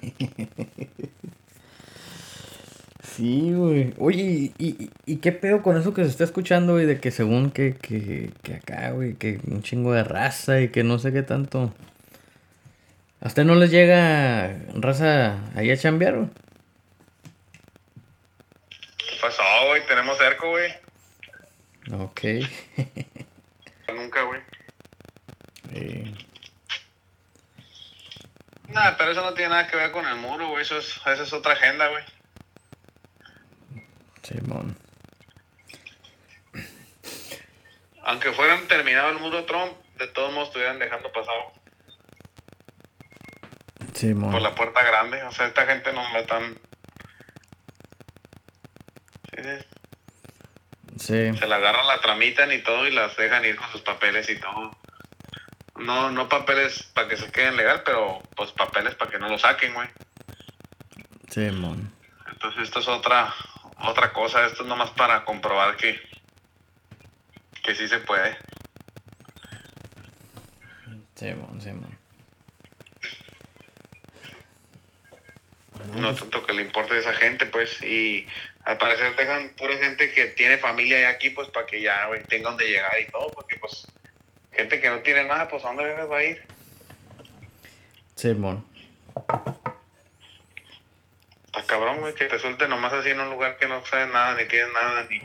Sí, 3.02 3.52
güey. 3.52 3.94
Oye, 3.98 4.22
¿y, 4.22 4.54
y, 4.58 4.90
y 5.04 5.16
qué 5.16 5.32
pedo 5.32 5.62
con 5.62 5.76
eso 5.76 5.92
que 5.92 6.04
se 6.04 6.10
está 6.10 6.22
escuchando, 6.22 6.74
güey? 6.74 6.86
De 6.86 7.00
que 7.00 7.10
según 7.10 7.50
que, 7.50 7.74
que, 7.74 8.30
que 8.42 8.54
acá, 8.54 8.90
güey, 8.92 9.14
que 9.14 9.40
un 9.48 9.62
chingo 9.62 9.92
de 9.92 10.04
raza 10.04 10.60
y 10.60 10.68
que 10.68 10.84
no 10.84 10.98
sé 11.00 11.12
qué 11.12 11.22
tanto... 11.22 11.74
¿A 13.20 13.26
usted 13.26 13.44
no 13.44 13.56
les 13.56 13.72
llega 13.72 14.56
raza 14.76 15.38
ahí 15.56 15.70
a 15.72 15.76
chambear, 15.76 16.14
güey? 16.14 16.28
¿Qué 20.08 20.14
pasó, 20.14 20.18
cardíaco, 20.18 20.50
güey. 20.50 20.74
Ok. 21.92 22.20
Nunca, 23.94 24.22
güey. 24.22 24.40
Eh, 25.72 26.14
Nada, 28.68 28.96
pero 28.98 29.12
eso 29.12 29.22
no 29.22 29.32
tiene 29.34 29.50
nada 29.50 29.66
que 29.66 29.76
ver 29.76 29.90
con 29.90 30.06
el 30.06 30.16
muro, 30.16 30.48
güey. 30.48 30.62
Eso 30.62 30.76
es, 30.78 30.96
esa 30.98 31.22
es 31.22 31.32
otra 31.32 31.54
agenda, 31.54 31.88
güey. 31.88 32.04
Simón. 34.22 34.76
Aunque 38.02 38.32
fueran 38.32 38.68
terminado 38.68 39.10
el 39.10 39.18
muro 39.18 39.44
Trump, 39.44 39.72
de 39.98 40.06
todos 40.08 40.32
modos 40.32 40.48
estuvieran 40.48 40.78
dejando 40.78 41.10
pasado 41.12 41.52
Simón. 43.94 44.30
por 44.32 44.42
la 44.42 44.54
puerta 44.54 44.82
grande. 44.82 45.22
O 45.24 45.32
sea, 45.32 45.46
esta 45.46 45.66
gente 45.66 45.92
no 45.92 46.08
me 46.12 46.20
están... 46.20 46.58
Sí, 49.34 49.42
sí. 50.98 51.32
Sí. 51.32 51.38
Se 51.38 51.46
la 51.46 51.56
agarran, 51.56 51.86
la 51.86 52.00
tramitan 52.00 52.52
y 52.52 52.58
todo 52.58 52.86
y 52.86 52.90
las 52.90 53.16
dejan 53.16 53.44
ir 53.44 53.56
con 53.56 53.70
sus 53.70 53.82
papeles 53.82 54.28
y 54.28 54.38
todo. 54.38 54.76
No, 55.76 56.10
no 56.10 56.28
papeles 56.28 56.82
para 56.94 57.08
que 57.08 57.16
se 57.16 57.30
queden 57.30 57.56
legal, 57.56 57.82
pero 57.84 58.20
pues 58.36 58.52
papeles 58.52 58.94
para 58.94 59.10
que 59.10 59.18
no 59.18 59.28
lo 59.28 59.38
saquen, 59.38 59.74
güey. 59.74 59.88
Simón. 61.28 61.92
Entonces 62.30 62.64
esto 62.64 62.80
es 62.80 62.88
otra 62.88 63.34
otra 63.80 64.12
cosa, 64.12 64.44
esto 64.46 64.62
es 64.62 64.68
nomás 64.68 64.90
para 64.90 65.24
comprobar 65.24 65.76
que 65.76 66.00
que 67.62 67.74
sí 67.74 67.86
se 67.86 67.98
puede. 67.98 68.36
Simón, 71.14 71.60
Simón. 71.60 71.97
No 75.94 76.14
tanto 76.14 76.44
que 76.44 76.52
le 76.52 76.62
importe 76.62 76.94
a 76.94 76.98
esa 76.98 77.14
gente, 77.14 77.46
pues, 77.46 77.82
y 77.82 78.26
al 78.64 78.78
parecer 78.78 79.16
dejan 79.16 79.50
pura 79.50 79.76
gente 79.78 80.12
que 80.12 80.26
tiene 80.26 80.58
familia 80.58 81.00
ya 81.00 81.08
aquí, 81.10 81.30
pues, 81.30 81.48
para 81.48 81.66
que 81.66 81.80
ya, 81.80 82.06
güey, 82.06 82.22
tenga 82.24 82.50
donde 82.50 82.68
llegar 82.68 82.92
y 83.00 83.10
todo, 83.10 83.30
porque, 83.30 83.56
pues, 83.56 83.86
gente 84.52 84.80
que 84.80 84.90
no 84.90 85.00
tiene 85.00 85.24
nada, 85.24 85.48
pues, 85.48 85.64
¿a 85.64 85.68
dónde 85.68 85.84
vergas 85.84 86.10
va 86.10 86.18
a 86.18 86.24
ir? 86.24 86.42
Simón. 88.16 88.64
Está 91.46 91.62
cabrón, 91.66 92.00
güey, 92.00 92.14
que 92.14 92.26
te 92.26 92.38
suelte 92.38 92.68
nomás 92.68 92.92
así 92.92 93.10
en 93.10 93.20
un 93.20 93.30
lugar 93.30 93.56
que 93.56 93.68
no 93.68 93.84
sabes 93.86 94.08
nada, 94.12 94.34
ni 94.34 94.46
tienes 94.46 94.72
nada, 94.72 95.06
ni 95.08 95.22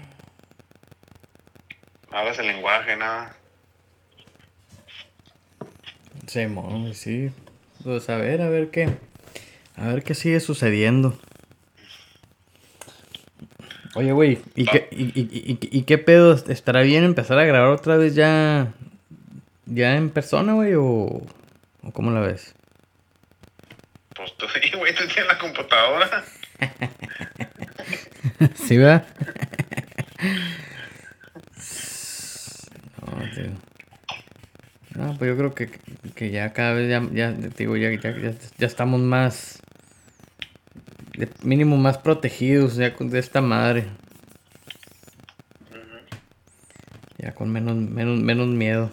hablas 2.12 2.40
el 2.40 2.48
lenguaje, 2.48 2.96
nada. 2.96 3.36
Simón, 6.28 6.94
sí. 6.94 7.32
Pues 7.84 8.10
a 8.10 8.18
ver, 8.18 8.42
a 8.42 8.50
ver 8.50 8.70
qué. 8.70 8.90
A 9.76 9.88
ver 9.88 10.04
qué 10.04 10.14
sigue 10.14 10.40
sucediendo. 10.40 11.18
Oye, 13.96 14.12
güey, 14.12 14.40
¿y, 14.56 14.66
qué, 14.66 14.88
y, 14.92 15.04
y, 15.04 15.30
y, 15.32 15.60
y 15.62 15.84
qué 15.84 15.98
pedo? 16.00 16.34
¿Estará 16.34 16.82
bien 16.82 17.04
empezar 17.04 17.38
a 17.38 17.46
grabar 17.46 17.70
otra 17.70 17.96
vez 17.98 18.16
ya. 18.16 18.74
ya 19.66 19.96
en 19.96 20.10
persona, 20.10 20.54
güey? 20.54 20.74
O, 20.76 21.22
¿O 21.84 21.92
cómo 21.92 22.12
la 22.12 22.22
ves? 22.22 22.56
Pues 24.16 24.36
tú, 24.38 24.46
sí, 24.48 24.72
güey, 24.78 24.96
tú 24.96 25.04
tienes 25.08 25.28
la 25.28 25.38
computadora. 25.38 26.24
¿Sí, 28.56 28.78
verdad? 28.78 29.06
no, 33.06 33.30
tío. 33.36 33.73
No, 35.14 35.20
pues 35.20 35.30
yo 35.30 35.38
creo 35.38 35.54
que, 35.54 35.70
que 36.16 36.32
ya 36.32 36.54
cada 36.54 36.74
vez 36.74 36.90
ya, 36.90 37.08
ya 37.12 37.36
te 37.36 37.50
digo, 37.64 37.78
ya, 37.78 37.92
ya, 37.92 38.34
ya, 38.58 38.66
estamos 38.66 39.00
más, 39.00 39.62
de 41.16 41.30
mínimo 41.44 41.78
más 41.78 42.00
protegidos 42.00 42.76
ya 42.76 42.96
con 42.96 43.12
de 43.12 43.20
esta 43.20 43.42
madre. 43.42 43.86
Ya 47.20 47.34
con 47.34 47.52
menos, 47.52 47.76
menos, 47.76 48.20
menos 48.22 48.48
miedo. 48.48 48.92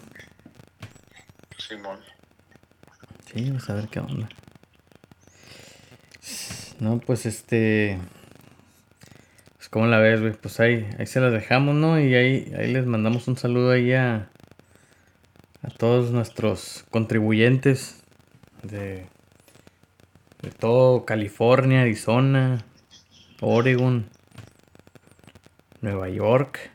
Simón. 1.57 1.99
Sí, 3.25 3.45
vamos 3.47 3.69
a 3.69 3.73
ver 3.73 3.87
qué 3.87 3.99
onda. 3.99 4.29
No, 6.79 6.99
pues 6.99 7.25
este. 7.25 7.97
Pues 9.57 9.69
como 9.69 9.87
la 9.87 9.97
ves, 9.97 10.21
güey. 10.21 10.33
Pues 10.33 10.59
ahí, 10.59 10.87
ahí 10.99 11.07
se 11.07 11.19
las 11.19 11.33
dejamos, 11.33 11.75
¿no? 11.75 11.99
Y 11.99 12.13
ahí, 12.13 12.53
ahí 12.57 12.71
les 12.71 12.85
mandamos 12.85 13.27
un 13.27 13.37
saludo 13.37 13.71
ahí 13.71 13.93
a. 13.93 14.29
A 15.63 15.69
todos 15.69 16.11
nuestros 16.11 16.85
contribuyentes 16.89 18.03
de. 18.63 19.05
De 20.41 20.49
todo 20.49 21.05
California, 21.05 21.81
Arizona, 21.81 22.65
Oregon, 23.41 24.09
Nueva 25.81 26.09
York. 26.09 26.71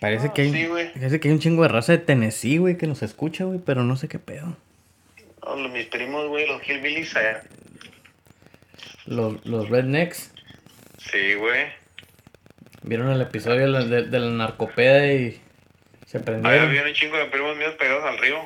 Parece 0.00 0.32
que 0.34 0.42
hay, 0.42 0.52
Sí, 0.52 0.68
parece 0.92 1.18
que 1.20 1.28
hay 1.28 1.34
un 1.34 1.40
chingo 1.40 1.62
de 1.62 1.68
raza 1.68 1.92
de 1.92 1.98
Tennessee, 1.98 2.58
güey, 2.58 2.76
que 2.76 2.86
nos 2.86 3.02
escucha, 3.02 3.44
güey, 3.44 3.58
pero 3.58 3.84
no 3.84 3.96
sé 3.96 4.06
qué 4.06 4.18
pedo. 4.18 4.54
Los- 5.42 5.70
mis 5.72 5.86
primos, 5.86 6.28
güey, 6.28 6.46
los 6.46 6.60
hillbillies 6.68 7.16
allá. 7.16 7.42
Los, 9.06 9.44
los 9.46 9.68
rednecks 9.70 10.30
Sí, 10.98 11.34
güey. 11.34 11.66
vieron 12.82 13.10
el 13.10 13.20
episodio 13.22 13.60
de 13.62 13.68
la, 13.68 13.84
de, 13.84 14.02
de 14.04 14.18
la 14.20 14.30
narcopeda 14.30 15.10
y 15.12 15.40
se 16.06 16.20
prendieron. 16.20 16.68
había 16.68 16.82
un 16.84 16.92
chingo 16.94 17.16
de 17.16 17.26
primos 17.26 17.56
míos 17.56 17.74
pegados 17.78 18.04
al 18.04 18.18
río. 18.18 18.38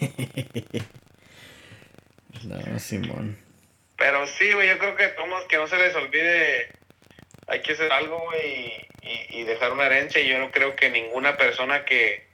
No, 2.44 2.78
Simón. 2.78 3.36
Pero 3.96 4.26
sí, 4.26 4.52
güey, 4.52 4.68
yo 4.68 4.78
creo 4.78 4.96
que 4.96 5.14
como 5.14 5.36
que 5.48 5.56
no 5.58 5.66
se 5.68 5.76
les 5.76 5.94
olvide, 5.94 6.68
hay 7.46 7.60
que 7.62 7.72
hacer 7.72 7.92
algo, 7.92 8.18
güey, 8.24 8.40
y, 9.02 9.36
y- 9.36 9.40
y 9.40 9.44
dejar 9.44 9.72
una 9.72 9.86
herencia. 9.86 10.20
Y 10.20 10.28
yo 10.28 10.38
no 10.38 10.50
creo 10.50 10.74
que 10.74 10.90
ninguna 10.90 11.36
persona 11.36 11.84
que, 11.84 12.26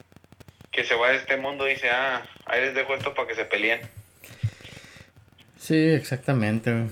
que 0.71 0.85
se 0.85 0.95
va 0.95 1.11
de 1.11 1.17
este 1.17 1.37
mundo 1.37 1.65
dice, 1.67 1.91
ah, 1.91 2.23
ahí 2.47 2.63
les 2.63 2.75
dejo 2.75 2.95
esto 2.95 3.13
para 3.15 3.29
que 3.29 3.35
se 3.35 3.45
peleen. 3.45 3.81
Sí, 5.59 5.77
exactamente. 5.91 6.73
güey. 6.73 6.87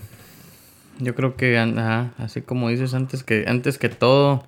Yo 0.98 1.14
creo 1.14 1.36
que, 1.36 1.56
ajá, 1.58 2.10
así 2.18 2.42
como 2.42 2.68
dices 2.68 2.92
antes 2.94 3.22
que 3.22 3.44
antes 3.46 3.78
que 3.78 3.88
todo, 3.88 4.44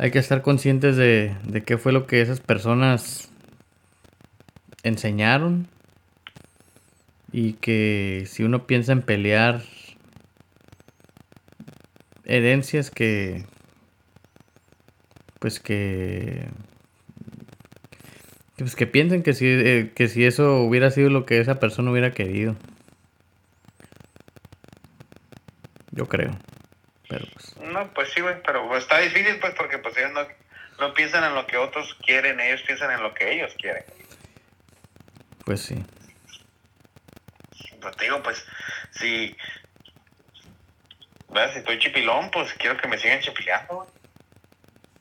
hay 0.00 0.10
que 0.10 0.18
estar 0.18 0.40
conscientes 0.40 0.96
de, 0.96 1.36
de 1.44 1.60
qué 1.60 1.76
fue 1.76 1.92
lo 1.92 2.06
que 2.06 2.22
esas 2.22 2.40
personas 2.40 3.30
enseñaron 4.82 5.68
y 7.32 7.52
que 7.52 8.24
si 8.26 8.42
uno 8.42 8.66
piensa 8.66 8.92
en 8.92 9.02
pelear 9.02 9.60
herencias 12.24 12.90
que 12.90 13.44
pues 15.38 15.60
que 15.60 16.48
pues 18.56 18.76
que 18.76 18.86
piensen 18.86 19.22
que 19.22 19.34
si 19.34 19.44
eh, 19.48 19.92
que 19.94 20.08
si 20.08 20.24
eso 20.24 20.62
hubiera 20.62 20.90
sido 20.90 21.10
lo 21.10 21.26
que 21.26 21.40
esa 21.40 21.60
persona 21.60 21.90
hubiera 21.90 22.12
querido. 22.12 22.56
Yo 25.92 26.06
creo 26.06 26.38
pero 27.10 27.26
pues 27.34 27.56
No, 27.56 27.92
pues 27.92 28.10
sí, 28.14 28.20
güey, 28.22 28.36
pero 28.42 28.66
pues, 28.68 28.84
está 28.84 28.98
difícil, 28.98 29.38
pues, 29.40 29.52
porque 29.54 29.78
pues 29.78 29.96
ellos 29.98 30.12
no, 30.12 30.26
no 30.78 30.94
piensan 30.94 31.24
en 31.24 31.34
lo 31.34 31.46
que 31.46 31.56
otros 31.58 31.94
quieren, 32.06 32.38
ellos 32.40 32.62
piensan 32.62 32.92
en 32.92 33.02
lo 33.02 33.12
que 33.12 33.32
ellos 33.32 33.52
quieren. 33.60 33.84
pues 35.44 35.60
sí 35.62 35.84
Pues 37.80 37.96
te 37.96 38.04
digo, 38.04 38.22
pues, 38.22 38.46
si, 38.92 39.36
¿verdad? 41.28 41.52
si 41.52 41.58
estoy 41.58 41.78
chipilón, 41.80 42.30
pues 42.30 42.52
quiero 42.54 42.76
que 42.80 42.86
me 42.88 42.96
sigan 42.96 43.20
chipileando, 43.20 43.74
güey. 43.74 43.88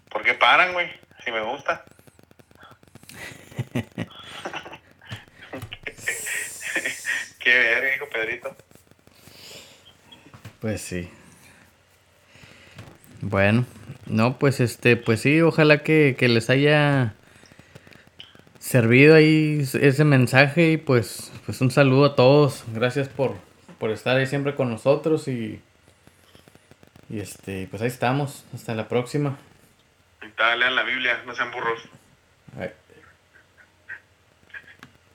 ¿Por 0.10 0.24
qué 0.24 0.34
paran, 0.34 0.74
güey? 0.74 0.92
Si 1.24 1.32
me 1.32 1.42
gusta. 1.42 1.86
Qué 7.40 7.58
verga, 7.58 7.96
hijo 7.96 8.10
Pedrito. 8.10 8.56
Pues 10.60 10.82
sí. 10.82 11.12
Bueno, 13.22 13.66
no, 14.06 14.38
pues 14.38 14.60
este, 14.60 14.96
pues 14.96 15.22
sí, 15.22 15.42
ojalá 15.42 15.84
que, 15.84 16.16
que 16.18 16.28
les 16.28 16.50
haya 16.50 17.14
servido 18.60 19.16
ahí 19.16 19.62
ese 19.82 20.04
mensaje 20.04 20.72
y 20.72 20.78
pues, 20.78 21.32
pues 21.46 21.60
un 21.62 21.72
saludo 21.72 22.06
a 22.06 22.16
todos. 22.16 22.64
Gracias 22.74 23.10
por, 23.10 23.36
por 23.78 23.92
estar 23.92 24.16
ahí 24.16 24.26
siempre 24.26 24.56
con 24.56 24.70
nosotros 24.70 25.28
y, 25.28 25.62
y 27.10 27.20
este, 27.20 27.68
pues 27.70 27.82
ahí 27.82 27.88
estamos. 27.88 28.46
Hasta 28.54 28.76
la 28.76 28.88
próxima. 28.88 29.38
Ahí 30.22 30.30
está, 30.30 30.56
lean 30.56 30.76
la 30.76 30.84
Biblia, 30.84 31.22
no 31.26 31.36
sean 31.36 31.52
burros. 31.52 31.82